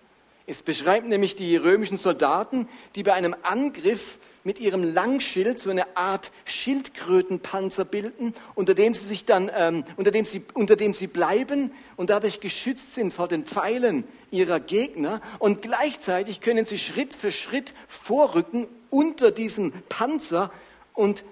Es 0.47 0.61
beschreibt 0.61 1.07
nämlich 1.07 1.37
die 1.37 1.57
römischen 1.57 1.97
Soldaten, 1.97 2.69
die 2.97 3.03
bei 3.03 3.15
einem 3.15 3.35
Angriff 3.43 4.19
mit 4.43 4.61
ihrem 4.61 4.85
Langschild 4.85 5.59
so 5.59 5.71
eine 5.71 5.97
Art 5.97 6.33
Schildkrötenpanzer 6.45 7.87
bilden, 7.87 8.35
unter 8.55 8.75
dem 8.75 8.93
sie 8.93 9.07
sich 9.07 9.25
dann, 9.25 9.51
ähm, 9.55 9.85
unter 9.97 10.11
dem 10.11 10.27
sie, 10.27 10.45
unter 10.53 10.77
dem 10.77 10.93
sie 10.93 11.07
bleiben 11.07 11.71
und 11.97 12.11
dadurch 12.11 12.41
geschützt 12.41 12.95
sind 12.95 13.15
vor 13.15 13.27
den 13.27 13.47
Pfeilen 13.47 14.05
ihrer 14.31 14.61
Gegner. 14.61 15.23
Und 15.39 15.63
gleichzeitig 15.63 16.43
können 16.43 16.67
sie 16.67 16.77
Schritt 16.77 17.15
für 17.15 17.33
Schritt 17.33 17.73
vorrücken 17.89 18.67
unter 18.91 19.31
diesem 19.31 19.73
Panzer 19.89 20.53
und 20.93 21.25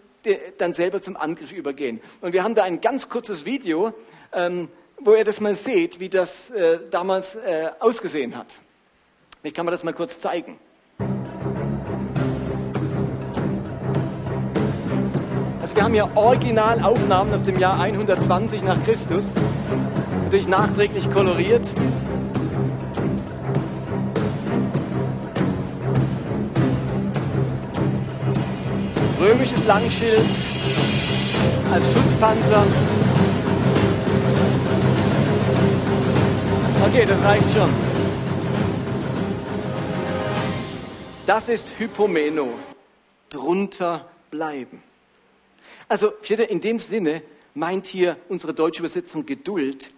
dann 0.56 0.72
selber 0.72 1.02
zum 1.02 1.18
Angriff 1.18 1.52
übergehen. 1.52 2.00
Und 2.22 2.32
wir 2.32 2.44
haben 2.44 2.54
da 2.54 2.62
ein 2.62 2.80
ganz 2.80 3.10
kurzes 3.10 3.44
Video, 3.44 3.92
ähm, 4.32 4.68
wo 4.98 5.14
ihr 5.14 5.24
das 5.24 5.40
mal 5.40 5.54
seht, 5.54 6.00
wie 6.00 6.08
das 6.08 6.50
äh, 6.50 6.78
damals 6.90 7.34
äh, 7.34 7.70
ausgesehen 7.78 8.36
hat. 8.36 8.58
Ich 9.44 9.54
kann 9.54 9.64
mir 9.64 9.72
das 9.72 9.82
mal 9.82 9.92
kurz 9.92 10.20
zeigen. 10.20 10.56
Also 15.60 15.74
wir 15.74 15.82
haben 15.82 15.94
hier 15.94 16.08
Originalaufnahmen 16.14 17.34
aus 17.34 17.42
dem 17.42 17.58
Jahr 17.58 17.80
120 17.80 18.62
nach 18.62 18.80
Christus, 18.84 19.34
natürlich 20.24 20.46
nachträglich 20.46 21.10
koloriert. 21.12 21.68
Römisches 29.20 29.66
Langschild 29.66 30.20
als 31.72 31.84
Schutzpanzer. 31.92 32.62
Okay, 36.86 37.04
das 37.06 37.24
reicht 37.24 37.52
schon. 37.52 37.91
Das 41.24 41.46
ist 41.46 41.78
Hypomeno, 41.78 42.58
drunter 43.30 44.10
bleiben. 44.32 44.82
Also 45.88 46.10
in 46.48 46.60
dem 46.60 46.80
Sinne 46.80 47.22
meint 47.54 47.86
hier 47.86 48.16
unsere 48.28 48.52
deutsche 48.52 48.80
Übersetzung 48.80 49.24
Geduld 49.24 49.90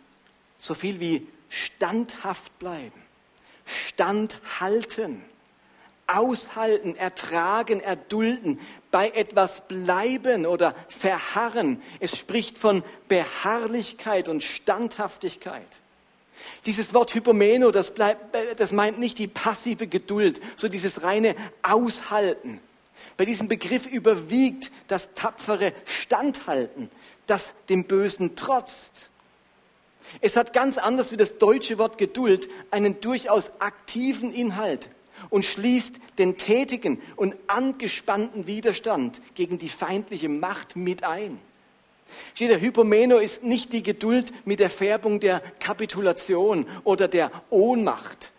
so 0.59 0.75
viel 0.75 1.01
wie 1.01 1.27
standhaft 1.49 2.59
bleiben, 2.59 3.01
standhalten, 3.65 5.25
aushalten, 6.07 6.95
ertragen, 6.95 7.81
erdulden, 7.81 8.61
bei 8.91 9.09
etwas 9.09 9.67
bleiben 9.67 10.45
oder 10.45 10.75
verharren. 10.89 11.81
Es 12.01 12.19
spricht 12.19 12.59
von 12.59 12.83
Beharrlichkeit 13.09 14.29
und 14.29 14.43
Standhaftigkeit. 14.43 15.81
Dieses 16.67 16.95
Wort 16.95 17.15
Hypomeno, 17.15 17.71
das, 17.71 17.95
bleibt, 17.95 18.37
das 18.59 18.73
meint 18.73 18.99
nicht 18.99 19.19
die 19.19 19.29
passive 19.29 19.87
Geduld, 19.87 20.41
so 20.57 20.69
dieses 20.69 21.03
reine 21.03 21.35
Aushalten. 21.63 22.61
Bei 23.17 23.25
diesem 23.25 23.49
Begriff 23.49 23.87
überwiegt 23.87 24.71
das 24.89 25.15
tapfere 25.15 25.73
Standhalten, 25.85 26.91
das 27.27 27.55
dem 27.69 27.85
Bösen 27.85 28.37
trotzt. 28.37 29.11
Es 30.21 30.37
hat 30.37 30.53
ganz 30.53 30.79
anders 30.79 31.13
wie 31.13 31.17
das 31.17 31.39
deutsche 31.39 31.79
Wort 31.79 31.99
Geduld 31.99 32.49
einen 32.71 33.01
durchaus 33.01 33.61
aktiven 33.61 34.33
Inhalt 34.33 34.89
und 35.31 35.45
schließt 35.45 35.97
den 36.19 36.37
tätigen 36.37 37.01
und 37.17 37.35
angespannten 37.47 38.47
Widerstand 38.47 39.21
gegen 39.35 39.59
die 39.59 39.69
feindliche 39.69 40.29
Macht 40.29 40.77
mit 40.77 41.05
ein. 41.05 41.41
Steht 42.35 42.51
der 42.51 42.61
Hypomeno 42.61 43.19
ist 43.19 43.43
nicht 43.43 43.73
die 43.73 43.83
Geduld 43.83 44.33
mit 44.47 44.61
der 44.61 44.71
Färbung 44.71 45.21
der 45.21 45.41
Kapitulation 45.61 46.67
oder 46.85 47.09
der 47.09 47.31
Ohnmacht, 47.51 48.33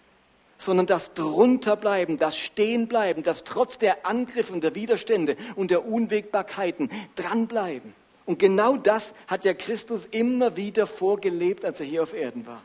sondern 0.58 0.86
das 0.86 1.14
Drunterbleiben, 1.14 2.18
das 2.18 2.38
Stehenbleiben, 2.38 3.24
das 3.24 3.44
trotz 3.44 3.78
der 3.78 4.06
Angriffe 4.06 4.54
und 4.54 4.64
der 4.64 4.76
Widerstände 4.76 5.36
und 5.56 5.72
der 5.72 5.86
Unwägbarkeiten 5.86 6.90
dranbleiben. 7.16 7.94
Und 8.26 8.40
genau 8.40 8.76
das 8.76 9.14
hat 9.28 9.46
ja 9.46 9.54
Christus 9.54 10.06
immer 10.06 10.56
wieder 10.56 10.88
vorgelebt, 10.88 11.64
als 11.64 11.80
er 11.80 11.86
hier 11.86 12.04
auf 12.04 12.14
Erden 12.14 12.48
war. 12.48 12.62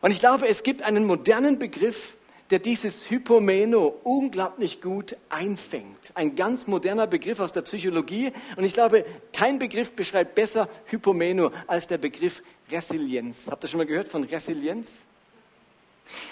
Und 0.00 0.10
ich 0.10 0.20
glaube, 0.20 0.48
es 0.48 0.62
gibt 0.62 0.82
einen 0.82 1.04
modernen 1.04 1.58
Begriff, 1.58 2.16
der 2.50 2.58
dieses 2.58 3.08
Hypomeno 3.08 4.00
unglaublich 4.02 4.80
gut 4.80 5.16
einfängt. 5.28 6.12
Ein 6.14 6.34
ganz 6.34 6.66
moderner 6.66 7.06
Begriff 7.06 7.38
aus 7.38 7.52
der 7.52 7.62
Psychologie. 7.62 8.32
Und 8.56 8.64
ich 8.64 8.74
glaube, 8.74 9.04
kein 9.32 9.58
Begriff 9.58 9.92
beschreibt 9.92 10.34
besser 10.34 10.68
Hypomeno 10.86 11.52
als 11.68 11.86
der 11.86 11.98
Begriff 11.98 12.42
Resilienz. 12.70 13.46
Habt 13.48 13.64
ihr 13.64 13.68
schon 13.68 13.78
mal 13.78 13.86
gehört 13.86 14.08
von 14.08 14.24
Resilienz? 14.24 15.06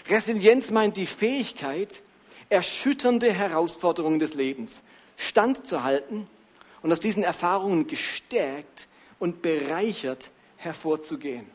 Resilienz 0.09 0.73
meint 0.73 0.97
die 0.97 1.07
Fähigkeit, 1.07 2.03
erschütternde 2.49 3.33
Herausforderungen 3.33 4.19
des 4.19 4.35
Lebens 4.35 4.83
standzuhalten 5.17 6.27
und 6.83 6.93
aus 6.93 7.01
diesen 7.01 7.23
Erfahrungen 7.23 7.87
gestärkt 7.87 8.87
und 9.19 9.43
bereichert 9.43 10.31
hervorzugehen. 10.57 11.47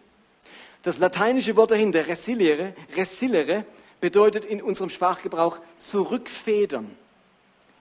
Das 0.83 0.97
lateinische 0.97 1.55
Wort 1.55 1.71
dahinter, 1.71 2.05
resiliere, 2.07 2.73
resiliere, 2.95 3.65
bedeutet 4.03 4.43
in 4.43 4.61
unserem 4.61 4.89
Sprachgebrauch 4.89 5.59
zurückfedern. 5.77 6.91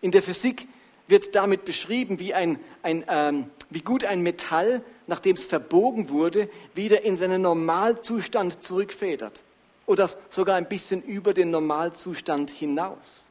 In 0.00 0.12
der 0.12 0.22
Physik 0.22 0.68
wird 1.08 1.34
damit 1.34 1.64
beschrieben, 1.64 2.20
wie, 2.20 2.32
ein, 2.32 2.60
ein, 2.84 3.04
ähm, 3.08 3.50
wie 3.70 3.80
gut 3.80 4.04
ein 4.04 4.22
Metall, 4.22 4.84
nachdem 5.08 5.34
es 5.34 5.46
verbogen 5.46 6.10
wurde, 6.10 6.48
wieder 6.74 7.02
in 7.02 7.16
seinen 7.16 7.42
Normalzustand 7.42 8.62
zurückfedert. 8.62 9.42
Oder 9.84 10.08
sogar 10.30 10.54
ein 10.54 10.68
bisschen 10.68 11.02
über 11.02 11.34
den 11.34 11.50
Normalzustand 11.50 12.50
hinaus. 12.50 13.24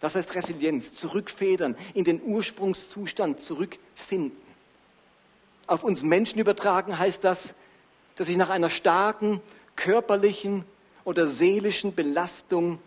Das 0.00 0.16
heißt 0.16 0.34
Resilienz, 0.34 0.94
zurückfedern, 0.94 1.76
in 1.94 2.02
den 2.02 2.20
Ursprungszustand 2.20 3.38
zurückfinden. 3.38 4.36
Auf 5.68 5.84
uns 5.84 6.02
Menschen 6.02 6.40
übertragen 6.40 6.98
heißt 6.98 7.22
das, 7.22 7.54
dass 8.16 8.28
ich 8.28 8.36
nach 8.36 8.50
einer 8.50 8.68
starken 8.68 9.40
körperlichen 9.76 10.64
oder 11.06 11.26
seelischen 11.26 11.94
Belastung 11.94 12.78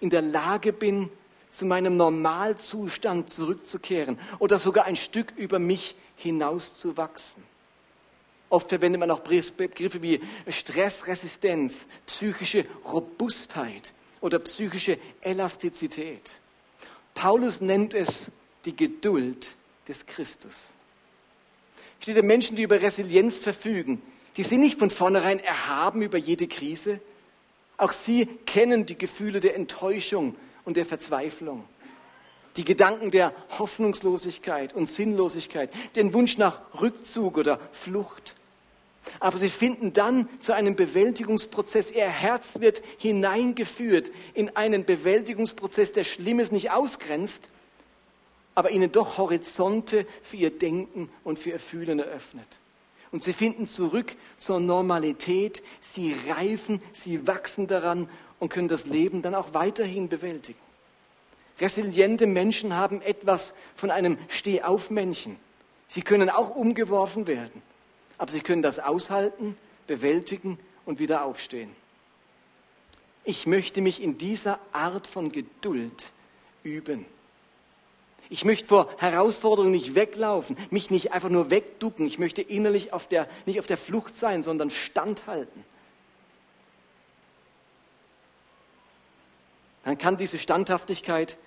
in 0.00 0.10
der 0.10 0.22
Lage 0.22 0.72
bin, 0.72 1.10
zu 1.50 1.66
meinem 1.66 1.96
Normalzustand 1.96 3.28
zurückzukehren 3.28 4.18
oder 4.38 4.58
sogar 4.58 4.86
ein 4.86 4.96
Stück 4.96 5.32
über 5.36 5.58
mich 5.58 5.94
hinauszuwachsen. 6.16 7.42
Oft 8.48 8.68
verwendet 8.68 8.98
man 8.98 9.10
auch 9.10 9.20
Begriffe 9.20 10.02
wie 10.02 10.20
Stressresistenz, 10.48 11.86
psychische 12.06 12.64
Robustheit 12.84 13.92
oder 14.20 14.38
psychische 14.38 14.98
Elastizität. 15.20 16.40
Paulus 17.14 17.60
nennt 17.60 17.94
es 17.94 18.26
die 18.64 18.74
Geduld 18.74 19.54
des 19.86 20.06
Christus. 20.06 20.54
Steht 22.00 22.24
Menschen, 22.24 22.56
die 22.56 22.62
über 22.62 22.80
Resilienz 22.80 23.38
verfügen, 23.38 24.00
die 24.36 24.44
sind 24.44 24.60
nicht 24.60 24.78
von 24.78 24.90
vornherein 24.90 25.40
erhaben 25.40 26.02
über 26.02 26.16
jede 26.16 26.48
Krise. 26.48 27.00
Auch 27.80 27.92
sie 27.92 28.26
kennen 28.44 28.84
die 28.84 28.98
Gefühle 28.98 29.40
der 29.40 29.56
Enttäuschung 29.56 30.36
und 30.66 30.76
der 30.76 30.84
Verzweiflung. 30.84 31.64
Die 32.56 32.64
Gedanken 32.64 33.10
der 33.10 33.32
Hoffnungslosigkeit 33.58 34.74
und 34.74 34.86
Sinnlosigkeit, 34.86 35.70
den 35.96 36.12
Wunsch 36.12 36.36
nach 36.36 36.60
Rückzug 36.78 37.38
oder 37.38 37.58
Flucht. 37.72 38.34
Aber 39.18 39.38
sie 39.38 39.48
finden 39.48 39.94
dann 39.94 40.28
zu 40.40 40.52
einem 40.52 40.76
Bewältigungsprozess. 40.76 41.90
Ihr 41.90 42.06
Herz 42.06 42.60
wird 42.60 42.82
hineingeführt 42.98 44.10
in 44.34 44.54
einen 44.56 44.84
Bewältigungsprozess, 44.84 45.92
der 45.92 46.04
Schlimmes 46.04 46.52
nicht 46.52 46.72
ausgrenzt, 46.72 47.44
aber 48.54 48.72
ihnen 48.72 48.92
doch 48.92 49.16
Horizonte 49.16 50.06
für 50.22 50.36
ihr 50.36 50.50
Denken 50.50 51.08
und 51.24 51.38
für 51.38 51.50
ihr 51.50 51.58
Fühlen 51.58 51.98
eröffnet. 51.98 52.60
Und 53.12 53.24
sie 53.24 53.32
finden 53.32 53.66
zurück 53.66 54.14
zur 54.36 54.60
Normalität, 54.60 55.62
sie 55.80 56.14
reifen, 56.28 56.80
sie 56.92 57.26
wachsen 57.26 57.66
daran 57.66 58.08
und 58.38 58.50
können 58.50 58.68
das 58.68 58.86
Leben 58.86 59.22
dann 59.22 59.34
auch 59.34 59.52
weiterhin 59.52 60.08
bewältigen. 60.08 60.60
Resiliente 61.60 62.26
Menschen 62.26 62.74
haben 62.74 63.02
etwas 63.02 63.52
von 63.74 63.90
einem 63.90 64.16
Stehaufmännchen. 64.28 65.36
Sie 65.88 66.02
können 66.02 66.30
auch 66.30 66.54
umgeworfen 66.54 67.26
werden, 67.26 67.62
aber 68.16 68.30
sie 68.30 68.40
können 68.40 68.62
das 68.62 68.78
aushalten, 68.78 69.56
bewältigen 69.86 70.58
und 70.84 71.00
wieder 71.00 71.24
aufstehen. 71.24 71.74
Ich 73.24 73.46
möchte 73.46 73.80
mich 73.80 74.02
in 74.02 74.16
dieser 74.16 74.58
Art 74.72 75.06
von 75.06 75.32
Geduld 75.32 76.12
üben. 76.62 77.04
Ich 78.32 78.44
möchte 78.44 78.68
vor 78.68 78.88
Herausforderungen 78.98 79.72
nicht 79.72 79.96
weglaufen, 79.96 80.56
mich 80.70 80.88
nicht 80.88 81.12
einfach 81.12 81.30
nur 81.30 81.50
wegducken. 81.50 82.06
Ich 82.06 82.20
möchte 82.20 82.42
innerlich 82.42 82.92
auf 82.92 83.08
der, 83.08 83.28
nicht 83.44 83.58
auf 83.58 83.66
der 83.66 83.76
Flucht 83.76 84.16
sein, 84.16 84.44
sondern 84.44 84.70
standhalten. 84.70 85.64
Man 89.84 89.98
kann 89.98 90.16
diese 90.16 90.38
Standhaftigkeit 90.38 91.38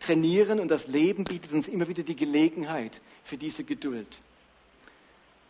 trainieren 0.00 0.58
und 0.58 0.68
das 0.68 0.88
Leben 0.88 1.22
bietet 1.22 1.52
uns 1.52 1.68
immer 1.68 1.86
wieder 1.86 2.02
die 2.02 2.16
Gelegenheit 2.16 3.00
für 3.22 3.36
diese 3.36 3.62
Geduld. 3.62 4.18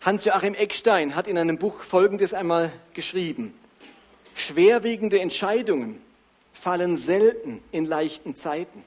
Hans-Joachim 0.02 0.52
Eckstein 0.54 1.14
hat 1.14 1.26
in 1.26 1.38
einem 1.38 1.56
Buch 1.56 1.80
Folgendes 1.80 2.34
einmal 2.34 2.70
geschrieben. 2.92 3.54
Schwerwiegende 4.34 5.20
Entscheidungen 5.20 6.02
fallen 6.52 6.98
selten 6.98 7.62
in 7.72 7.86
leichten 7.86 8.36
Zeiten 8.36 8.84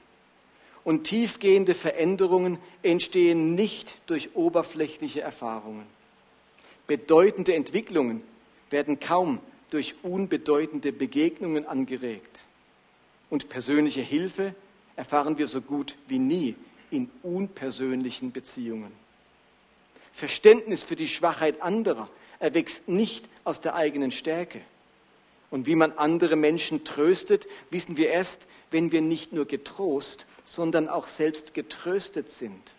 und 0.84 1.04
tiefgehende 1.04 1.74
Veränderungen 1.74 2.58
entstehen 2.82 3.54
nicht 3.54 3.98
durch 4.06 4.34
oberflächliche 4.34 5.20
Erfahrungen. 5.20 5.86
Bedeutende 6.86 7.54
Entwicklungen 7.54 8.22
werden 8.70 8.98
kaum 8.98 9.38
durch 9.70 9.94
unbedeutende 10.02 10.92
Begegnungen 10.92 11.66
angeregt. 11.66 12.46
Und 13.28 13.48
persönliche 13.48 14.00
Hilfe 14.00 14.54
erfahren 14.96 15.38
wir 15.38 15.46
so 15.46 15.60
gut 15.60 15.96
wie 16.08 16.18
nie 16.18 16.56
in 16.90 17.10
unpersönlichen 17.22 18.32
Beziehungen. 18.32 18.92
Verständnis 20.12 20.82
für 20.82 20.96
die 20.96 21.08
Schwachheit 21.08 21.62
anderer 21.62 22.08
erwächst 22.40 22.88
nicht 22.88 23.28
aus 23.44 23.60
der 23.60 23.74
eigenen 23.74 24.10
Stärke. 24.10 24.60
Und 25.50 25.66
wie 25.66 25.74
man 25.74 25.92
andere 25.92 26.36
Menschen 26.36 26.84
tröstet, 26.84 27.46
wissen 27.70 27.96
wir 27.96 28.08
erst, 28.08 28.46
wenn 28.70 28.92
wir 28.92 29.00
nicht 29.00 29.32
nur 29.32 29.46
getrost, 29.46 30.26
sondern 30.44 30.88
auch 30.88 31.08
selbst 31.08 31.54
getröstet 31.54 32.30
sind. 32.30 32.74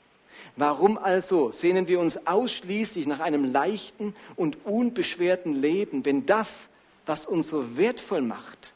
Warum 0.55 0.97
also 0.97 1.51
sehnen 1.51 1.87
wir 1.87 1.99
uns 1.99 2.27
ausschließlich 2.27 3.07
nach 3.07 3.19
einem 3.19 3.45
leichten 3.45 4.15
und 4.35 4.65
unbeschwerten 4.65 5.53
Leben, 5.53 6.05
wenn 6.05 6.25
das, 6.25 6.67
was 7.05 7.25
uns 7.25 7.49
so 7.49 7.77
wertvoll 7.77 8.21
macht, 8.21 8.73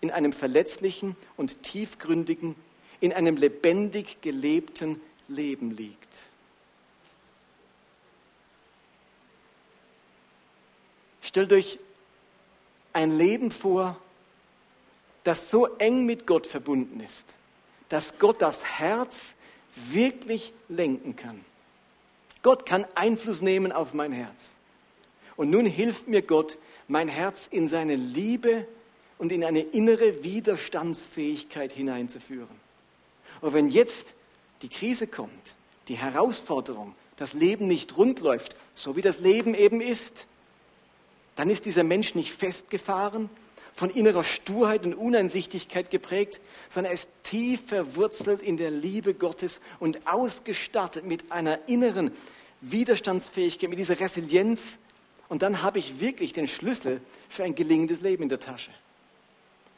in 0.00 0.10
einem 0.10 0.32
verletzlichen 0.32 1.16
und 1.36 1.62
tiefgründigen, 1.62 2.54
in 3.00 3.12
einem 3.12 3.36
lebendig 3.36 4.22
gelebten 4.22 5.00
Leben 5.28 5.76
liegt? 5.76 5.98
Stellt 11.22 11.52
euch 11.52 11.78
ein 12.92 13.16
Leben 13.16 13.50
vor, 13.50 13.96
das 15.24 15.50
so 15.50 15.66
eng 15.76 16.06
mit 16.06 16.26
Gott 16.26 16.46
verbunden 16.46 17.00
ist, 17.00 17.34
dass 17.88 18.18
Gott 18.18 18.40
das 18.40 18.64
Herz 18.64 19.34
wirklich 19.74 20.52
lenken 20.68 21.16
kann. 21.16 21.44
Gott 22.42 22.66
kann 22.66 22.86
Einfluss 22.94 23.42
nehmen 23.42 23.72
auf 23.72 23.92
mein 23.94 24.12
Herz. 24.12 24.56
Und 25.36 25.50
nun 25.50 25.66
hilft 25.66 26.08
mir 26.08 26.22
Gott, 26.22 26.58
mein 26.88 27.08
Herz 27.08 27.46
in 27.50 27.68
seine 27.68 27.96
Liebe 27.96 28.66
und 29.18 29.32
in 29.32 29.44
eine 29.44 29.60
innere 29.60 30.24
Widerstandsfähigkeit 30.24 31.72
hineinzuführen. 31.72 32.48
Und 33.40 33.52
wenn 33.52 33.68
jetzt 33.68 34.14
die 34.62 34.68
Krise 34.68 35.06
kommt, 35.06 35.54
die 35.88 35.96
Herausforderung, 35.96 36.94
das 37.16 37.34
Leben 37.34 37.68
nicht 37.68 37.96
rund 37.96 38.20
läuft, 38.20 38.56
so 38.74 38.96
wie 38.96 39.02
das 39.02 39.20
Leben 39.20 39.54
eben 39.54 39.80
ist, 39.80 40.26
dann 41.36 41.50
ist 41.50 41.64
dieser 41.64 41.84
Mensch 41.84 42.14
nicht 42.14 42.32
festgefahren, 42.32 43.30
von 43.74 43.90
innerer 43.90 44.24
Sturheit 44.24 44.84
und 44.84 44.94
Uneinsichtigkeit 44.94 45.90
geprägt, 45.90 46.40
sondern 46.68 46.90
er 46.90 46.94
ist 46.94 47.08
tief 47.22 47.62
verwurzelt 47.66 48.42
in 48.42 48.56
der 48.56 48.70
Liebe 48.70 49.14
Gottes 49.14 49.60
und 49.78 50.06
ausgestattet 50.06 51.04
mit 51.04 51.32
einer 51.32 51.68
inneren 51.68 52.10
Widerstandsfähigkeit, 52.60 53.70
mit 53.70 53.78
dieser 53.78 53.98
Resilienz. 53.98 54.78
Und 55.28 55.42
dann 55.42 55.62
habe 55.62 55.78
ich 55.78 56.00
wirklich 56.00 56.32
den 56.32 56.48
Schlüssel 56.48 57.00
für 57.28 57.44
ein 57.44 57.54
gelingendes 57.54 58.00
Leben 58.00 58.24
in 58.24 58.28
der 58.28 58.40
Tasche. 58.40 58.70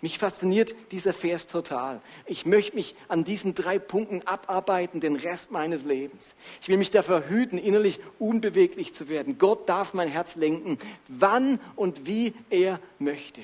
Mich 0.03 0.19
fasziniert 0.19 0.75
dieser 0.91 1.13
Vers 1.15 1.47
total. 1.47 2.01
Ich 2.27 2.45
möchte 2.45 2.75
mich 2.75 2.97
an 3.07 3.23
diesen 3.23 3.55
drei 3.55 3.79
Punkten 3.79 4.27
abarbeiten, 4.27 4.99
den 4.99 5.15
Rest 5.15 5.53
meines 5.53 5.85
Lebens. 5.85 6.35
Ich 6.61 6.69
will 6.69 6.77
mich 6.77 6.91
dafür 6.91 7.29
hüten, 7.29 7.57
innerlich 7.57 8.01
unbeweglich 8.19 8.95
zu 8.95 9.09
werden. 9.09 9.39
Gott 9.39 9.69
darf 9.69 9.95
mein 9.95 10.09
Herz 10.09 10.35
lenken, 10.35 10.77
wann 11.07 11.61
und 11.77 12.05
wie 12.05 12.35
er 12.51 12.81
möchte. 12.99 13.43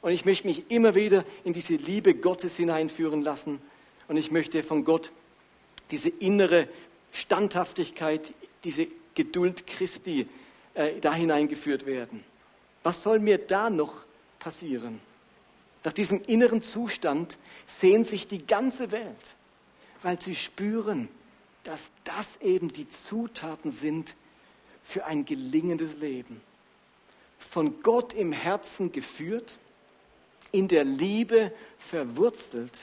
Und 0.00 0.10
ich 0.10 0.24
möchte 0.24 0.48
mich 0.48 0.68
immer 0.68 0.96
wieder 0.96 1.24
in 1.44 1.52
diese 1.52 1.74
Liebe 1.74 2.14
Gottes 2.14 2.56
hineinführen 2.56 3.22
lassen. 3.22 3.62
Und 4.08 4.16
ich 4.16 4.32
möchte 4.32 4.64
von 4.64 4.84
Gott 4.84 5.12
diese 5.92 6.08
innere 6.08 6.66
Standhaftigkeit, 7.12 8.34
diese 8.64 8.88
Geduld 9.14 9.64
Christi 9.68 10.26
äh, 10.74 10.98
da 11.00 11.14
hineingeführt 11.14 11.86
werden. 11.86 12.24
Was 12.82 13.00
soll 13.00 13.20
mir 13.20 13.38
da 13.38 13.70
noch 13.70 14.04
passieren? 14.40 15.00
Nach 15.84 15.92
diesem 15.92 16.22
inneren 16.22 16.62
Zustand 16.62 17.38
sehnt 17.66 18.06
sich 18.06 18.28
die 18.28 18.46
ganze 18.46 18.92
Welt, 18.92 19.36
weil 20.02 20.20
sie 20.20 20.34
spüren, 20.34 21.08
dass 21.64 21.90
das 22.04 22.36
eben 22.38 22.72
die 22.72 22.88
Zutaten 22.88 23.70
sind 23.70 24.14
für 24.82 25.06
ein 25.06 25.24
gelingendes 25.24 25.98
Leben. 25.98 26.40
Von 27.38 27.82
Gott 27.82 28.12
im 28.12 28.32
Herzen 28.32 28.92
geführt, 28.92 29.58
in 30.52 30.68
der 30.68 30.84
Liebe 30.84 31.52
verwurzelt 31.78 32.78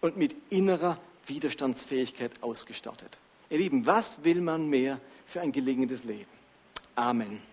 und 0.00 0.16
mit 0.16 0.36
innerer 0.50 0.98
Widerstandsfähigkeit 1.26 2.42
ausgestattet. 2.42 3.18
Ihr 3.50 3.58
Lieben, 3.58 3.86
was 3.86 4.24
will 4.24 4.40
man 4.40 4.68
mehr 4.68 5.00
für 5.26 5.40
ein 5.40 5.52
gelingendes 5.52 6.04
Leben? 6.04 6.30
Amen. 6.94 7.51